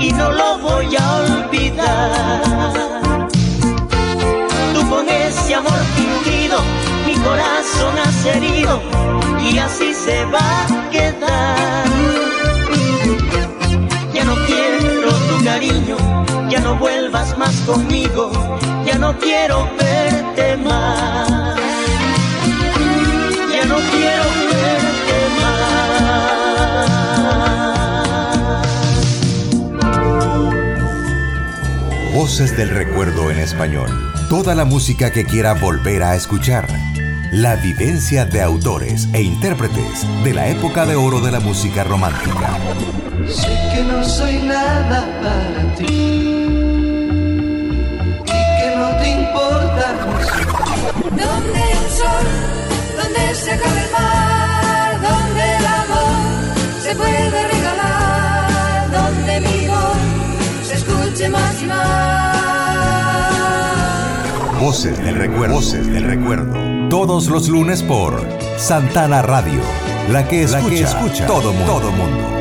y 0.00 0.12
no 0.12 0.32
lo 0.32 0.58
voy 0.58 0.96
a 0.96 1.16
olvidar. 1.16 2.40
Tú 4.74 4.90
con 4.90 5.08
ese 5.08 5.54
amor 5.54 5.78
así 9.60 9.94
se 9.94 10.24
va 10.26 10.64
a 10.64 10.90
quedar. 10.90 11.86
Ya 14.12 14.24
no 14.24 14.34
quiero 14.46 15.10
tu 15.28 15.44
cariño, 15.44 15.96
ya 16.48 16.60
no 16.60 16.76
vuelvas 16.76 17.36
más 17.38 17.54
conmigo, 17.60 18.30
ya 18.84 18.98
no 18.98 19.16
quiero 19.18 19.68
verte 19.78 20.56
más. 20.58 21.56
Ya 23.52 23.64
no 23.66 23.76
quiero 23.92 24.24
verte 24.50 25.18
más. 25.40 25.80
Voces 32.14 32.56
del 32.56 32.70
recuerdo 32.70 33.30
en 33.30 33.38
español. 33.38 33.90
Toda 34.28 34.54
la 34.54 34.64
música 34.64 35.10
que 35.10 35.24
quiera 35.24 35.54
volver 35.54 36.02
a 36.02 36.14
escuchar. 36.14 36.89
La 37.32 37.54
vivencia 37.54 38.24
de 38.24 38.42
autores 38.42 39.08
e 39.12 39.22
intérpretes 39.22 40.04
de 40.24 40.34
la 40.34 40.48
época 40.48 40.84
de 40.84 40.96
oro 40.96 41.20
de 41.20 41.30
la 41.30 41.38
música 41.38 41.84
romántica. 41.84 42.58
Sé 43.28 43.56
que 43.72 43.84
no 43.84 44.02
soy 44.02 44.38
nada 44.38 45.06
para 45.22 45.74
ti 45.76 45.84
y 45.84 45.86
que 48.26 48.74
no 48.76 48.96
te 48.96 49.10
importa 49.10 49.94
Donde 51.04 51.20
un 51.20 51.90
sol, 51.96 52.26
donde 53.00 53.34
se 53.36 53.52
acabe 53.52 53.80
el 53.80 53.90
mar, 53.92 55.00
donde 55.00 55.56
el 55.56 55.66
amor 55.66 56.54
se 56.82 56.96
puede 56.96 57.46
regalar, 57.46 58.90
donde 58.90 59.40
mi 59.40 59.68
voz 59.68 59.98
se 60.66 60.74
escuche 60.74 61.28
más 61.28 61.62
y 61.62 61.66
más. 61.66 62.40
Voces 64.60 64.98
del 64.98 65.14
recuerdo. 65.14 65.54
Voces 65.54 65.86
del 65.86 66.02
recuerdo. 66.02 66.69
Todos 66.90 67.28
los 67.28 67.48
lunes 67.48 67.84
por 67.84 68.20
Santana 68.56 69.22
Radio. 69.22 69.60
La 70.08 70.26
que 70.26 70.42
escucha, 70.42 71.24
todo 71.24 71.52
mundo. 71.52 71.72
Todo 71.72 71.92
mundo. 71.92 72.39